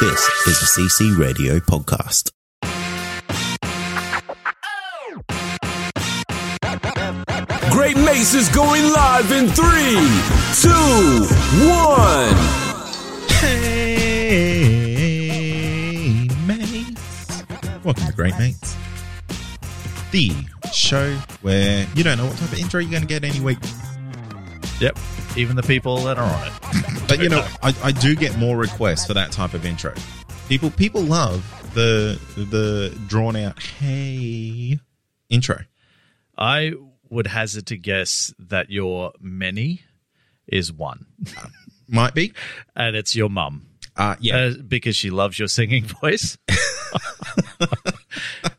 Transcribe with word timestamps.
This 0.00 0.28
is 0.46 0.62
a 0.62 0.66
CC 0.80 1.18
Radio 1.18 1.58
podcast. 1.58 2.30
Great 7.72 7.96
Mates 7.96 8.34
is 8.34 8.48
going 8.50 8.84
live 8.92 9.32
in 9.32 9.48
three, 9.48 9.98
two, 10.60 11.26
one. 11.68 12.34
Hey, 13.40 14.68
mates. 16.46 17.42
Welcome 17.82 18.06
to 18.06 18.12
Great 18.12 18.38
Mates, 18.38 18.76
the 20.12 20.30
show 20.72 21.12
where 21.42 21.88
you 21.96 22.04
don't 22.04 22.18
know 22.18 22.26
what 22.26 22.36
type 22.36 22.52
of 22.52 22.58
intro 22.60 22.78
you're 22.80 22.90
going 22.90 23.02
to 23.02 23.08
get 23.08 23.24
any 23.24 23.40
week. 23.40 23.58
Yep. 24.78 24.96
Even 25.38 25.56
the 25.56 25.62
people 25.62 25.96
that 26.04 26.18
are 26.18 26.24
on 26.24 26.46
it. 26.48 26.52
But 27.08 27.20
you 27.20 27.30
know, 27.30 27.46
I, 27.62 27.74
I 27.84 27.92
do 27.92 28.14
get 28.14 28.36
more 28.36 28.54
requests 28.58 29.06
for 29.06 29.14
that 29.14 29.32
type 29.32 29.54
of 29.54 29.64
intro. 29.64 29.94
People 30.48 30.70
people 30.70 31.00
love 31.00 31.42
the 31.72 32.20
the 32.36 32.94
drawn 33.06 33.34
out 33.34 33.62
hey 33.62 34.78
intro. 35.30 35.60
I 36.36 36.74
would 37.08 37.26
hazard 37.28 37.66
to 37.68 37.78
guess 37.78 38.34
that 38.38 38.68
your 38.70 39.12
many 39.20 39.80
is 40.46 40.70
one, 40.70 41.06
Might 41.88 42.12
be. 42.12 42.34
and 42.76 42.94
it's 42.94 43.16
your 43.16 43.30
mum. 43.30 43.66
Uh, 43.96 44.16
yeah. 44.20 44.36
Uh, 44.36 44.52
because 44.66 44.94
she 44.96 45.08
loves 45.08 45.38
your 45.38 45.48
singing 45.48 45.84
voice. 46.02 46.36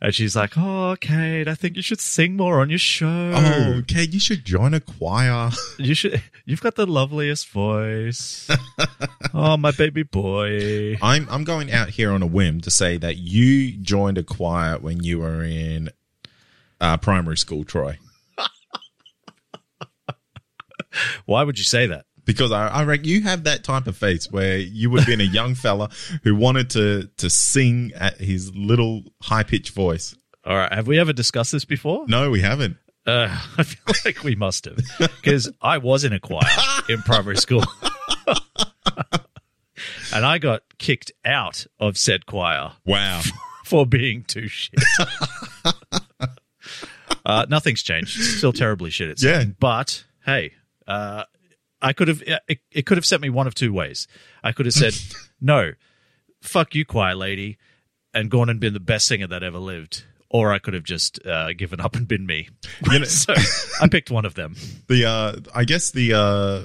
and 0.02 0.16
she's 0.16 0.36
like, 0.36 0.54
Oh, 0.58 0.96
Kate, 1.00 1.48
I 1.48 1.56
think 1.56 1.76
you 1.76 1.82
should 1.82 2.02
sing 2.02 2.36
more 2.36 2.62
on 2.62 2.70
your 2.70 2.80
show. 2.80 3.32
oh, 3.36 3.74
okay. 3.80 4.04
You 4.04 4.20
should 4.20 4.46
join 4.46 4.74
a 4.74 4.80
choir. 4.80 5.52
You 5.78 5.94
should 5.94 6.22
you've 6.46 6.62
got 6.62 6.76
the 6.76 6.86
loveliest 6.86 7.50
voice. 7.50 8.50
oh, 9.34 9.58
my 9.58 9.72
baby 9.72 10.04
boy. 10.04 10.98
I'm 11.02 11.28
I'm 11.30 11.44
going 11.44 11.72
out 11.72 11.90
here 11.92 12.12
on 12.12 12.22
a 12.22 12.28
whim 12.28 12.62
to 12.62 12.72
say 12.72 12.98
that 12.98 13.18
you 13.18 13.72
joined 13.78 14.18
a 14.18 14.24
choir 14.24 14.78
when 14.78 15.04
you 15.04 15.20
were 15.20 15.44
in 15.44 15.90
uh, 16.82 16.98
primary 16.98 17.38
school, 17.38 17.64
Troy. 17.64 17.98
Why 21.26 21.44
would 21.44 21.58
you 21.58 21.64
say 21.64 21.88
that? 21.88 22.06
Because 22.34 22.52
I, 22.52 22.68
I 22.68 22.84
reckon 22.84 23.06
you 23.06 23.22
have 23.24 23.44
that 23.46 23.64
type 23.64 23.88
of 23.88 23.98
face 23.98 24.30
where 24.32 24.58
you 24.58 24.90
would 24.92 25.00
have 25.02 25.08
been 25.08 25.20
a 25.22 25.24
young 25.32 25.56
fella 25.56 25.90
who 26.24 26.36
wanted 26.36 26.70
to 26.72 27.10
to 27.18 27.30
sing 27.30 27.92
at 27.96 28.18
his 28.20 28.54
little 28.56 29.04
high 29.22 29.44
pitched 29.44 29.74
voice. 29.74 30.16
All 30.46 30.56
right. 30.56 30.72
Have 30.72 30.88
we 30.88 31.00
ever 31.00 31.12
discussed 31.14 31.52
this 31.52 31.66
before? 31.66 32.06
No, 32.08 32.30
we 32.30 32.42
haven't. 32.42 32.78
Uh, 33.08 33.28
I 33.58 33.64
feel 33.64 33.96
like 34.06 34.24
we 34.24 34.36
must 34.36 34.66
have 34.66 34.78
because 35.00 35.50
I 35.62 35.80
was 35.80 36.04
in 36.04 36.14
a 36.14 36.20
choir 36.20 36.42
in 36.88 37.02
primary 37.02 37.38
school, 37.38 37.64
and 40.14 40.26
I 40.26 40.38
got 40.38 40.62
kicked 40.78 41.12
out 41.26 41.66
of 41.80 41.98
said 41.98 42.26
choir 42.26 42.74
Wow. 42.86 43.22
for 43.66 43.86
being 43.86 44.24
too 44.24 44.48
shit. 44.48 44.80
uh, 47.26 47.46
nothing's 47.50 47.82
changed. 47.84 48.22
Still 48.22 48.54
terribly 48.54 48.90
shit. 48.90 49.10
It's 49.10 49.24
Yeah. 49.24 49.46
but 49.60 50.04
hey, 50.26 50.54
uh, 50.88 51.24
I 51.82 51.94
could 51.94 52.08
have. 52.08 52.22
It, 52.48 52.60
it 52.72 52.86
could 52.86 52.98
have 52.98 53.06
sent 53.06 53.22
me 53.22 53.30
one 53.30 53.48
of 53.48 53.56
two 53.56 53.72
ways. 53.74 54.08
I 54.44 54.52
could 54.52 54.66
have 54.66 54.74
said 54.74 54.94
no, 55.42 55.72
fuck 56.42 56.76
you, 56.76 56.86
choir 56.86 57.16
lady, 57.16 57.58
and 58.14 58.30
gone 58.30 58.50
and 58.50 58.60
been 58.60 58.74
the 58.74 58.80
best 58.80 59.08
singer 59.08 59.28
that 59.28 59.44
ever 59.44 59.58
lived. 59.60 60.04
Or 60.32 60.54
I 60.54 60.60
could 60.60 60.76
have 60.76 60.84
just 60.84 61.26
uh, 61.26 61.54
given 61.54 61.80
up 61.82 61.96
and 61.96 62.08
been 62.08 62.26
me. 62.28 62.50
You 62.92 63.00
know- 63.00 63.06
so 63.08 63.34
I 63.82 63.88
picked 63.88 64.12
one 64.12 64.26
of 64.26 64.36
them. 64.36 64.56
The 64.88 65.06
uh, 65.06 65.36
I 65.56 65.64
guess 65.64 65.90
the 65.92 66.14
uh, 66.14 66.62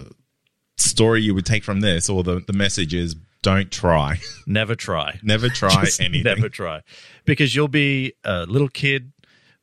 story 0.77 1.23
you 1.23 1.35
would 1.35 1.47
take 1.47 1.65
from 1.65 1.81
this, 1.81 2.11
or 2.11 2.23
the 2.23 2.41
the 2.47 2.53
message 2.53 2.93
is, 2.93 3.15
don't 3.43 3.71
try, 3.71 4.19
Never 4.47 4.75
try. 4.75 5.19
never 5.23 5.49
try 5.49 5.85
Just 5.85 6.01
anything. 6.01 6.25
Never 6.25 6.49
try. 6.49 6.83
Because 7.25 7.55
you'll 7.55 7.69
be 7.69 8.15
a 8.25 8.45
little 8.47 8.69
kid 8.69 9.13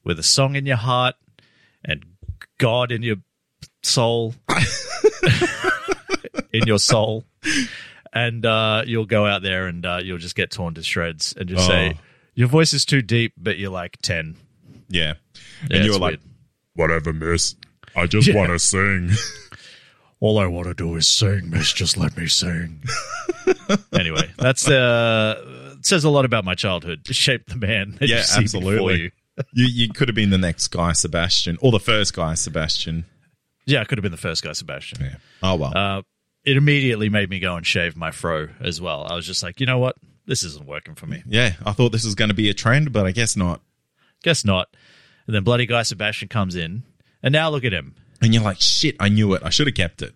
with 0.04 0.18
a 0.18 0.24
song 0.24 0.56
in 0.56 0.66
your 0.66 0.78
heart 0.78 1.16
and 1.86 2.04
God 2.58 2.92
in 2.92 3.04
your 3.04 3.18
soul. 3.84 4.34
in 6.54 6.66
your 6.68 6.80
soul. 6.80 7.26
And 8.14 8.46
uh, 8.46 8.84
you'll 8.86 9.06
go 9.06 9.26
out 9.26 9.42
there 9.42 9.68
and 9.68 9.86
uh, 9.86 10.00
you'll 10.04 10.18
just 10.18 10.36
get 10.36 10.52
torn 10.52 10.74
to 10.76 10.84
shreds 10.84 11.34
and 11.38 11.48
just 11.48 11.64
Oh. 11.66 11.72
say, 11.72 11.98
Your 12.36 12.48
voice 12.48 12.74
is 12.74 12.86
too 12.86 13.02
deep, 13.02 13.34
but 13.38 13.58
you're 13.58 13.72
like 13.72 13.98
10. 14.02 14.36
Yeah, 14.90 15.14
Yeah, 15.70 15.78
and 15.78 15.86
you 15.86 15.92
it's 15.92 15.94
were 15.96 16.00
like, 16.02 16.12
weird. 16.12 16.20
whatever, 16.76 17.14
miss. 17.14 17.56
I 17.96 18.06
just 18.08 18.28
Yeah. 18.28 18.36
want 18.36 18.50
to 18.52 18.60
sing. 18.60 19.12
All 20.20 20.38
I 20.40 20.46
want 20.46 20.68
to 20.68 20.74
do 20.74 20.96
is 20.98 21.08
sing, 21.08 21.50
miss. 21.50 21.72
Just 21.74 21.98
let 21.98 22.16
me 22.18 22.28
sing. 22.28 22.84
anyway, 23.94 24.30
that's 24.38 24.68
uh, 24.70 25.76
says 25.82 26.04
a 26.04 26.10
lot 26.10 26.26
about 26.26 26.46
my 26.46 26.54
childhood. 26.54 27.10
It 27.10 27.16
shaped 27.16 27.50
the 27.50 27.56
man 27.56 27.98
Yeah, 28.02 28.24
absolutely. 28.36 29.02
you. 29.04 29.12
you 29.54 29.66
you 29.66 29.90
could 29.94 30.10
have 30.10 30.16
been 30.16 30.30
the 30.30 30.38
next 30.38 30.68
guy, 30.68 30.92
Sebastian, 30.92 31.58
or 31.62 31.72
the 31.72 31.80
first 31.80 32.14
guy, 32.14 32.36
Sebastian. 32.36 33.06
Yeah, 33.66 33.82
I 33.82 33.86
could 33.86 33.98
have 33.98 34.04
been 34.04 34.12
the 34.12 34.18
first 34.18 34.44
guy, 34.44 34.54
Sebastian. 34.54 35.02
Yeah. 35.02 35.16
Oh 35.44 35.56
well. 35.56 35.74
Uh, 35.76 36.02
it 36.44 36.58
immediately 36.58 37.10
made 37.10 37.30
me 37.30 37.40
go 37.40 37.56
and 37.56 37.66
shave 37.66 37.96
my 37.96 38.12
fro 38.12 38.50
as 38.60 38.82
well. 38.82 39.06
I 39.08 39.16
was 39.16 39.26
just 39.28 39.44
like, 39.44 39.60
you 39.60 39.66
know 39.66 39.78
what? 39.78 39.96
This 40.26 40.44
isn't 40.44 40.66
working 40.66 40.96
for 40.96 41.06
me. 41.08 41.24
yeah, 41.28 41.54
I 41.66 41.72
thought 41.74 41.92
this 41.92 42.06
was 42.06 42.16
going 42.16 42.30
to 42.30 42.36
be 42.36 42.50
a 42.50 42.54
trend, 42.54 42.92
but 42.92 43.06
I 43.06 43.12
guess 43.12 43.36
not. 43.36 43.62
Guess 44.24 44.46
not. 44.46 44.70
And 45.28 45.36
then 45.36 45.44
bloody 45.44 45.66
guy 45.66 45.84
Sebastian 45.84 46.28
comes 46.30 46.56
in, 46.56 46.84
and 47.22 47.32
now 47.34 47.50
look 47.50 47.64
at 47.64 47.74
him. 47.74 47.96
And 48.22 48.34
you're 48.34 48.44
like, 48.44 48.62
shit, 48.62 48.96
I 49.00 49.10
knew 49.10 49.34
it. 49.34 49.42
I 49.44 49.50
should 49.50 49.68
have 49.68 49.76
kept 49.76 50.02
it. 50.02 50.14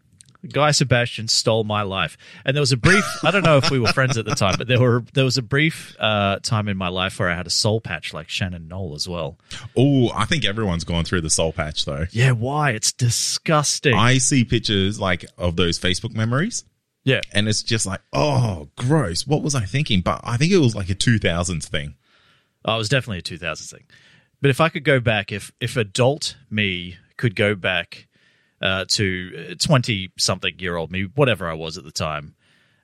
Guy 0.52 0.72
Sebastian 0.72 1.28
stole 1.28 1.64
my 1.64 1.82
life. 1.82 2.18
And 2.46 2.56
there 2.56 2.62
was 2.62 2.72
a 2.72 2.78
brief, 2.78 3.04
I 3.24 3.32
don't 3.32 3.44
know 3.44 3.58
if 3.58 3.70
we 3.72 3.80
were 3.80 3.88
friends 3.90 4.18
at 4.18 4.26
the 4.26 4.36
time, 4.36 4.56
but 4.58 4.68
there 4.68 4.80
were 4.80 5.04
there 5.14 5.26
was 5.26 5.38
a 5.38 5.42
brief 5.42 5.96
uh, 6.00 6.40
time 6.40 6.68
in 6.68 6.78
my 6.78 6.88
life 6.88 7.20
where 7.20 7.30
I 7.30 7.36
had 7.36 7.48
a 7.48 7.52
soul 7.52 7.82
patch 7.82 8.14
like 8.14 8.30
Shannon 8.30 8.68
Noll 8.68 8.96
as 8.96 9.08
well. 9.08 9.38
Oh, 9.76 10.12
I 10.14 10.26
think 10.26 10.46
everyone's 10.46 10.84
gone 10.84 11.06
through 11.06 11.22
the 11.22 11.30
soul 11.30 11.54
patch 11.54 11.86
though. 11.86 12.06
Yeah, 12.12 12.32
why? 12.32 12.72
It's 12.72 12.92
disgusting. 12.92 13.96
I 13.96 14.18
see 14.18 14.46
pictures 14.46 15.00
like 15.00 15.26
of 15.38 15.56
those 15.56 15.80
Facebook 15.80 16.14
memories, 16.16 16.64
yeah. 17.04 17.22
and 17.34 17.48
it's 17.48 17.64
just 17.64 17.86
like, 17.86 18.02
oh, 18.14 18.70
gross. 18.78 19.26
What 19.28 19.44
was 19.44 19.56
I 19.56 19.66
thinking? 19.66 20.02
But 20.02 20.22
I 20.24 20.38
think 20.38 20.52
it 20.52 20.58
was 20.58 20.76
like 20.76 20.90
a 20.90 20.96
2000s 20.96 21.66
thing. 21.66 21.96
Oh, 22.66 22.76
it 22.76 22.78
was 22.80 22.90
definitely 22.90 23.20
a 23.20 23.22
2000 23.22 23.78
thing. 23.78 23.86
But 24.42 24.50
if 24.50 24.60
I 24.60 24.70
could 24.70 24.84
go 24.84 25.00
back, 25.00 25.32
if 25.32 25.52
if 25.60 25.78
adult 25.78 26.36
me 26.50 26.98
could 27.18 27.36
go 27.36 27.56
back 27.56 28.08
uh, 28.62 28.86
to 28.90 29.56
20 29.56 30.12
something 30.18 30.54
year 30.60 30.76
old 30.76 30.92
me, 30.92 31.04
whatever 31.16 31.48
I 31.48 31.54
was 31.54 31.78
at 31.78 31.84
the 31.84 31.92
time, 31.92 32.36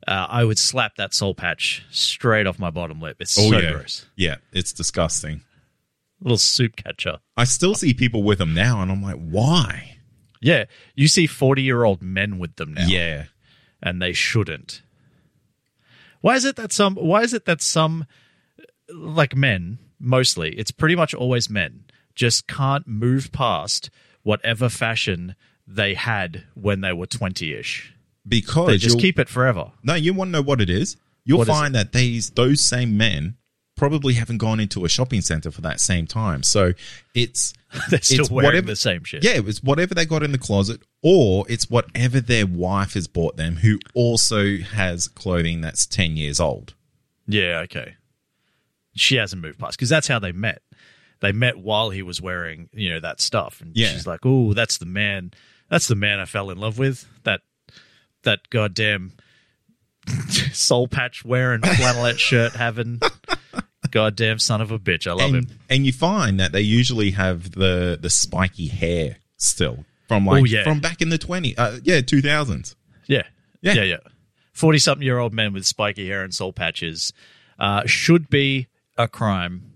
uh, 0.07 0.27
I 0.29 0.43
would 0.43 0.57
slap 0.59 0.95
that 0.95 1.13
soul 1.13 1.33
patch 1.35 1.85
straight 1.91 2.47
off 2.47 2.59
my 2.59 2.69
bottom 2.71 2.99
lip. 2.99 3.17
It's 3.19 3.37
Oh 3.37 3.49
so 3.51 3.59
yeah, 3.59 3.71
gross. 3.71 4.05
yeah, 4.15 4.35
it's 4.51 4.73
disgusting. 4.73 5.41
Little 6.21 6.37
soup 6.37 6.75
catcher. 6.75 7.19
I 7.35 7.45
still 7.45 7.73
see 7.75 7.93
people 7.93 8.21
with 8.23 8.37
them 8.37 8.53
now, 8.53 8.81
and 8.81 8.91
I'm 8.91 9.01
like, 9.01 9.15
why? 9.17 9.97
Yeah, 10.39 10.65
you 10.95 11.07
see 11.07 11.27
40 11.27 11.61
year 11.61 11.83
old 11.83 12.01
men 12.01 12.37
with 12.39 12.55
them 12.57 12.73
now. 12.73 12.85
Yeah, 12.87 13.25
and 13.81 14.01
they 14.01 14.13
shouldn't. 14.13 14.81
Why 16.22 16.35
is 16.35 16.46
it 16.46 16.55
that 16.57 16.72
some? 16.72 16.96
Why 16.96 17.22
is 17.22 17.34
it 17.34 17.46
that 17.46 17.61
some, 17.61 18.05
like 18.93 19.35
men, 19.35 19.79
mostly, 19.99 20.53
it's 20.55 20.72
pretty 20.72 20.96
much 20.96 21.13
always 21.13 21.49
men, 21.49 21.85
just 22.16 22.47
can't 22.47 22.87
move 22.87 23.31
past 23.31 23.90
whatever 24.23 24.69
fashion 24.69 25.35
they 25.76 25.94
had 25.94 26.44
when 26.56 26.82
they 26.82 26.94
were 26.94 27.06
twenty-ish. 27.08 27.94
because 28.28 28.68
They 28.68 28.78
just 28.78 29.00
keep 29.00 29.18
it 29.20 29.29
forever. 29.29 29.72
No, 29.84 29.94
you 29.96 30.14
want 30.14 30.29
to 30.29 30.32
know 30.34 30.41
what 30.41 30.62
it 30.62 30.70
is? 30.70 30.97
You'll 31.23 31.40
What 31.40 31.50
is 31.50 31.56
find 31.56 31.76
that 31.76 31.91
these 31.94 32.29
those 32.32 32.62
same 32.62 32.97
men 32.97 33.35
probably 33.78 34.14
haven't 34.14 34.38
gone 34.38 34.59
into 34.59 34.85
a 34.85 34.90
shopping 34.90 35.22
center 35.22 35.50
for 35.50 35.62
that 35.62 35.79
same 35.79 36.06
time. 36.06 36.44
So 36.44 36.73
it's 37.16 37.53
They're 37.90 38.02
still 38.02 38.22
it's 38.22 38.29
wearing 38.29 38.46
whatever- 38.47 38.68
the 38.68 38.76
same 38.76 39.03
shit. 39.03 39.23
yeah, 39.23 39.40
it's 39.44 39.64
whatever 39.64 39.94
they 39.96 40.06
got 40.06 40.23
in 40.23 40.32
the 40.34 40.38
closet, 40.38 40.82
or 41.02 41.46
it's 41.50 41.70
whatever 41.70 42.20
their 42.20 42.46
wife 42.46 42.94
has 42.94 43.08
bought 43.08 43.38
them, 43.38 43.56
who 43.58 43.79
also 43.94 44.58
has 44.58 45.08
clothing 45.08 45.62
that's 45.62 45.85
ten 45.85 46.18
years 46.18 46.40
old. 46.40 46.73
Yeah, 47.28 47.59
okay. 47.66 47.96
She 48.94 49.16
hasn't 49.16 49.41
moved 49.41 49.58
past 49.58 49.78
because 49.78 49.90
that's 49.90 50.08
how 50.08 50.20
they 50.20 50.32
met. 50.34 50.62
They 51.22 51.32
met 51.32 51.58
while 51.58 51.91
he 51.91 52.02
was 52.02 52.20
wearing, 52.22 52.68
you 52.73 52.90
know, 52.90 53.00
that 53.00 53.22
stuff, 53.22 53.62
and 53.62 53.72
Yeah. 53.76 53.90
she's 53.94 54.06
like, 54.08 54.22
"Oh, 54.26 54.53
that's 54.53 54.79
the 54.79 54.85
man. 54.85 55.32
That's 55.72 55.88
the 55.88 55.96
man 55.96 56.20
I 56.20 56.26
fell 56.26 56.52
in 56.52 56.59
love 56.59 56.78
with. 56.78 57.08
That 57.23 57.41
that 58.23 58.41
goddamn 58.52 59.14
soul 60.53 60.88
patch 60.88 61.26
wearing 61.26 61.62
flannelette 61.62 62.20
shirt 62.20 62.52
having 62.53 63.00
goddamn 63.90 64.38
son 64.40 64.62
of 64.62 64.70
a 64.72 64.78
bitch. 64.78 65.08
I 65.08 65.14
love 65.14 65.34
and, 65.34 65.50
him. 65.50 65.59
and 65.70 65.85
you 65.85 65.94
find 65.94 66.40
that 66.40 66.52
they 66.52 66.62
usually 66.62 67.12
have 67.12 67.52
the 67.52 67.97
the 68.00 68.09
spiky 68.09 68.68
hair 68.68 69.18
still 69.38 69.85
from 70.08 70.26
like 70.26 70.41
Oh, 70.41 70.46
yeah. 70.46 70.64
from 70.64 70.82
back 70.82 71.02
in 71.02 71.09
the 71.09 71.18
20 71.18 71.58
uh, 71.58 71.79
yeah 71.84 72.02
2000s 72.02 72.76
Yeah. 73.08 73.23
Yeah. 73.62 73.73
Yeah, 73.73 73.84
yeah. 73.84 73.97
40 74.53 74.78
something 74.79 75.06
year 75.06 75.18
old 75.20 75.34
men 75.34 75.53
with 75.53 75.66
spiky 75.66 76.08
hair 76.08 76.23
and 76.23 76.34
soul 76.34 76.52
patches 76.52 77.14
uh, 77.59 77.84
should 77.85 78.29
be 78.29 78.68
a 78.97 79.08
crime. 79.08 79.72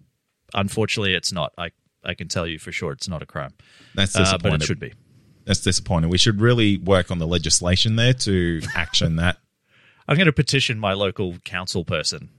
Unfortunately, 0.54 1.14
it's 1.14 1.32
not. 1.32 1.54
I, 1.58 1.70
I 2.04 2.14
can 2.16 2.28
tell 2.28 2.46
you 2.46 2.60
for 2.60 2.72
sure 2.72 2.92
it's 2.92 3.08
not 3.08 3.22
a 3.22 3.26
crime. 3.26 3.54
that's 3.96 4.16
Uh, 4.16 4.38
but 4.42 4.54
it 4.54 4.64
should 4.64 4.80
be. 4.80 4.94
That's 5.46 5.62
disappointing 5.62 6.10
we 6.10 6.18
should 6.18 6.42
really 6.42 6.78
work 6.78 7.12
on 7.12 7.20
the 7.20 7.28
legislation 7.28 7.96
there 7.96 8.14
to 8.14 8.62
action 8.76 9.16
that 9.16 9.38
I'm 10.08 10.18
going 10.18 10.28
to 10.28 10.34
petition 10.34 10.80
my 10.80 10.94
local 10.94 11.38
council 11.44 11.84
person. 11.84 12.30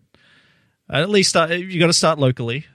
At 0.88 1.11
least 1.11 1.31
start, 1.31 1.50
you 1.50 1.81
got 1.81 1.88
to 1.88 1.93
start 1.93 2.19
locally. 2.19 2.67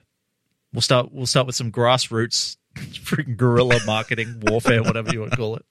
We'll 0.73 0.81
start. 0.81 1.11
We'll 1.11 1.25
start 1.25 1.47
with 1.47 1.55
some 1.55 1.71
grassroots, 1.71 2.57
freaking 2.75 3.37
guerrilla 3.37 3.79
marketing, 3.85 4.41
warfare, 4.47 4.83
whatever 4.83 5.11
you 5.13 5.21
want 5.21 5.31
to 5.31 5.37
call 5.37 5.55
it, 5.55 5.65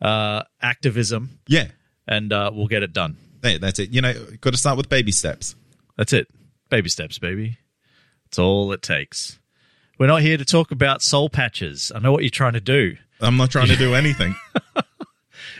uh, 0.00 0.42
activism, 0.60 1.38
yeah 1.46 1.68
and 2.08 2.32
uh, 2.32 2.50
we'll 2.54 2.66
get 2.66 2.82
it 2.82 2.92
done. 2.92 3.16
There, 3.40 3.58
that's 3.58 3.78
it 3.78 3.90
you 3.90 4.00
know 4.00 4.14
got 4.40 4.52
to 4.52 4.58
start 4.58 4.76
with 4.78 4.88
baby 4.88 5.12
steps 5.12 5.54
That's 5.96 6.12
it. 6.12 6.28
Baby 6.70 6.88
steps, 6.88 7.18
baby. 7.18 7.58
That's 8.24 8.38
all 8.38 8.72
it 8.72 8.82
takes. 8.82 9.38
We're 9.98 10.08
not 10.08 10.22
here 10.22 10.36
to 10.36 10.44
talk 10.44 10.70
about 10.70 11.00
soul 11.00 11.28
patches. 11.28 11.92
I 11.94 12.00
know 12.00 12.12
what 12.12 12.22
you're 12.22 12.30
trying 12.30 12.54
to 12.54 12.60
do. 12.60 12.96
I'm 13.20 13.36
not 13.36 13.50
trying 13.50 13.68
to 13.68 13.76
do 13.76 13.94
anything 13.94 14.34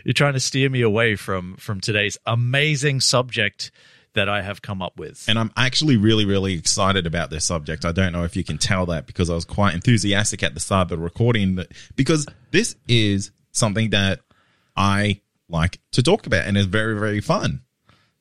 You're 0.04 0.12
trying 0.12 0.34
to 0.34 0.40
steer 0.40 0.70
me 0.70 0.82
away 0.82 1.16
from 1.16 1.56
from 1.56 1.80
today's 1.80 2.16
amazing 2.26 3.00
subject 3.00 3.72
that 4.12 4.28
I 4.28 4.40
have 4.40 4.62
come 4.62 4.80
up 4.80 4.96
with. 4.98 5.24
And 5.28 5.36
I'm 5.38 5.50
actually 5.56 5.96
really, 5.96 6.24
really 6.24 6.54
excited 6.54 7.06
about 7.06 7.28
this 7.30 7.44
subject. 7.44 7.84
I 7.84 7.90
don't 7.92 8.12
know 8.12 8.22
if 8.22 8.36
you 8.36 8.44
can 8.44 8.56
tell 8.56 8.86
that 8.86 9.06
because 9.06 9.28
I 9.30 9.34
was 9.34 9.44
quite 9.44 9.74
enthusiastic 9.74 10.42
at 10.44 10.54
the 10.54 10.60
start 10.60 10.84
of 10.84 10.88
the 10.90 10.98
recording 10.98 11.56
that, 11.56 11.72
because 11.96 12.24
this 12.52 12.76
is 12.88 13.32
something 13.50 13.90
that 13.90 14.20
I 14.76 15.20
like 15.48 15.80
to 15.92 16.02
talk 16.04 16.26
about 16.26 16.46
and 16.46 16.56
is 16.56 16.66
very, 16.66 16.96
very 16.98 17.20
fun. 17.20 17.62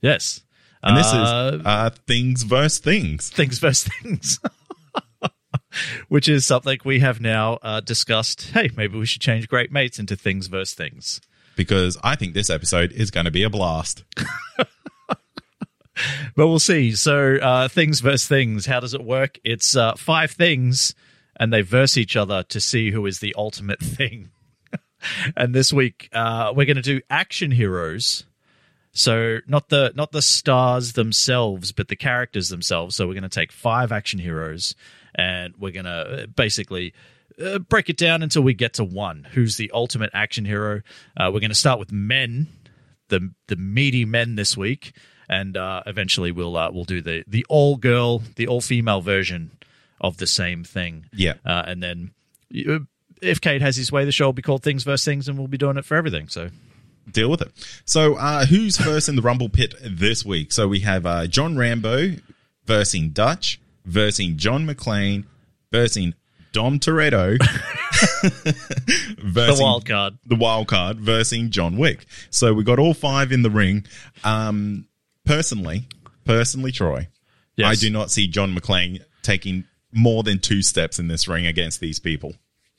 yes. 0.02 0.42
And 0.84 0.98
this 0.98 1.08
Uh, 1.14 1.52
is 1.60 1.66
uh, 1.66 1.90
things 2.08 2.44
versus 2.44 2.80
things. 2.80 3.30
things 3.30 3.60
versus 3.60 3.90
things. 4.02 4.40
Which 6.08 6.28
is 6.28 6.46
something 6.46 6.80
we 6.84 7.00
have 7.00 7.20
now 7.22 7.60
uh, 7.62 7.80
discussed. 7.82 8.52
Hey, 8.52 8.70
maybe 8.76 8.98
we 8.98 9.06
should 9.06 9.22
change 9.22 9.48
great 9.48 9.72
mates 9.72 10.00
into 10.00 10.16
things 10.16 10.48
versus 10.48 10.74
things. 10.74 11.22
Because 11.56 11.98
I 12.04 12.16
think 12.16 12.34
this 12.34 12.50
episode 12.50 12.92
is 12.92 13.12
going 13.12 13.26
to 13.26 13.32
be 13.32 13.44
a 13.44 13.50
blast. 13.50 14.04
But 16.36 16.48
we'll 16.48 16.60
see. 16.60 16.92
So, 16.94 17.36
uh, 17.36 17.68
things 17.68 18.02
versus 18.02 18.28
things. 18.28 18.66
How 18.66 18.80
does 18.80 18.94
it 18.94 19.04
work? 19.04 19.40
It's 19.44 19.76
uh, 19.76 19.94
five 19.96 20.32
things, 20.32 20.94
and 21.40 21.54
they 21.54 21.62
verse 21.62 21.98
each 21.98 22.16
other 22.16 22.44
to 22.44 22.60
see 22.60 22.92
who 22.92 23.06
is 23.06 23.20
the 23.20 23.34
ultimate 23.38 23.80
thing. 23.82 24.32
and 25.36 25.56
this 25.56 25.72
week, 25.72 26.10
uh, 26.14 26.52
we're 26.56 26.66
going 26.66 26.76
to 26.76 26.82
do 26.82 27.02
action 27.10 27.52
heroes. 27.52 28.26
So 28.98 29.40
not 29.46 29.70
the 29.70 29.92
not 29.96 30.12
the 30.12 30.22
stars 30.22 30.94
themselves, 30.94 31.72
but 31.72 31.90
the 31.90 31.96
characters 31.96 32.50
themselves. 32.50 32.96
So 32.96 33.06
we're 33.06 33.14
going 33.14 33.24
to 33.24 33.30
take 33.30 33.52
five 33.52 33.92
action 33.92 34.20
heroes, 34.20 34.74
and 35.14 35.54
we're 35.60 35.72
going 35.74 35.86
to 35.86 36.28
basically 36.34 36.94
uh, 37.40 37.60
break 37.60 37.90
it 37.90 37.98
down 37.98 38.24
until 38.24 38.42
we 38.42 38.54
get 38.54 38.74
to 38.76 38.84
one. 38.84 39.28
Who's 39.34 39.58
the 39.58 39.70
ultimate 39.74 40.12
action 40.14 40.46
hero? 40.46 40.82
Uh, 41.18 41.30
we're 41.34 41.42
going 41.42 41.50
to 41.50 41.56
start 41.56 41.78
with 41.78 41.92
men, 41.92 42.48
the 43.10 43.32
the 43.48 43.58
meaty 43.58 44.06
men 44.06 44.36
this 44.36 44.56
week, 44.56 44.96
and 45.28 45.58
uh, 45.58 45.84
eventually 45.86 46.32
we'll 46.32 46.56
uh, 46.56 46.72
we'll 46.72 46.86
do 46.86 47.02
the 47.02 47.24
the 47.28 47.46
all 47.50 47.76
girl, 47.76 48.24
the 48.38 48.48
all 48.48 48.62
female 48.62 49.02
version 49.02 49.52
of 50.00 50.18
the 50.18 50.28
same 50.28 50.64
thing. 50.64 51.06
Yeah. 51.14 51.34
uh, 51.46 51.64
and 51.68 51.84
then. 51.84 52.12
uh, 52.68 52.80
If 53.22 53.40
Kate 53.40 53.62
has 53.62 53.76
his 53.78 53.92
way, 53.92 54.06
the 54.06 54.12
show 54.12 54.26
will 54.26 54.34
be 54.34 54.42
called 54.42 54.62
Things 54.62 54.84
versus 54.84 55.06
Things, 55.06 55.28
and 55.30 55.38
we'll 55.38 55.48
be 55.48 55.58
doing 55.58 55.78
it 55.78 55.86
for 55.86 55.96
everything. 55.96 56.28
So, 56.28 56.50
Deal 57.12 57.30
with 57.30 57.42
it. 57.42 57.52
So, 57.86 58.16
uh, 58.16 58.46
who's 58.46 58.78
first 58.78 59.08
in 59.10 59.16
the 59.16 59.22
Rumble 59.22 59.50
pit 59.50 59.76
this 59.84 60.26
week? 60.26 60.52
So, 60.52 60.68
we 60.68 60.80
have 60.82 61.06
uh, 61.06 61.28
John 61.28 61.56
Rambo 61.58 62.14
versing 62.66 63.10
Dutch, 63.12 63.60
versing 63.86 64.38
John 64.38 64.66
McClane, 64.66 65.26
versing 65.72 66.14
Dom 66.52 66.80
Toretto, 66.80 67.38
the 69.18 69.58
wild 69.60 69.86
card. 69.86 70.18
the 70.26 70.36
wild 70.36 70.68
card 70.68 71.00
versing 71.00 71.50
John 71.50 71.78
Wick. 71.78 72.06
So 72.30 72.54
we 72.54 72.64
got 72.64 72.80
all 72.80 72.94
five 72.94 73.32
in 73.32 73.42
the 73.42 73.50
ring. 73.50 73.86
Um, 74.24 74.88
personally, 75.26 75.88
personally, 76.24 76.72
Troy, 76.72 77.08
Yes. 77.58 77.68
I 77.68 77.76
do 77.76 77.90
not 77.90 78.10
see 78.12 78.28
John 78.28 78.56
McClane 78.56 79.02
taking 79.22 79.66
more 79.92 80.24
than 80.24 80.40
two 80.40 80.62
steps 80.62 81.00
in 81.00 81.08
this 81.08 81.28
ring 81.28 81.46
against 81.46 81.80
these 81.80 82.00
people. 82.00 82.34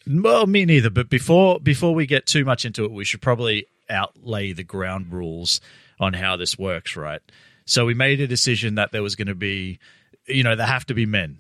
Well, 0.06 0.46
me 0.46 0.64
neither. 0.64 0.90
But 0.90 1.08
before 1.11 1.61
before 1.61 1.94
we 1.94 2.06
get 2.06 2.26
too 2.26 2.44
much 2.44 2.64
into 2.64 2.84
it, 2.84 2.93
we 2.93 3.05
should 3.05 3.23
probably 3.23 3.67
outlay 3.91 4.53
the 4.53 4.65
ground 4.65 5.12
rules 5.12 5.61
on 6.00 6.12
how 6.15 6.37
this 6.37 6.59
works, 6.59 6.97
right? 6.97 7.21
So 7.65 7.85
we 7.85 7.94
made 7.94 8.21
a 8.21 8.27
decision 8.27 8.77
that 8.77 8.93
there 8.93 9.03
was 9.03 9.17
going 9.17 9.29
to 9.29 9.35
be, 9.35 9.79
you 10.27 10.43
know, 10.43 10.55
there 10.56 10.67
have 10.67 10.87
to 10.87 10.94
be 10.94 11.06
men. 11.06 11.38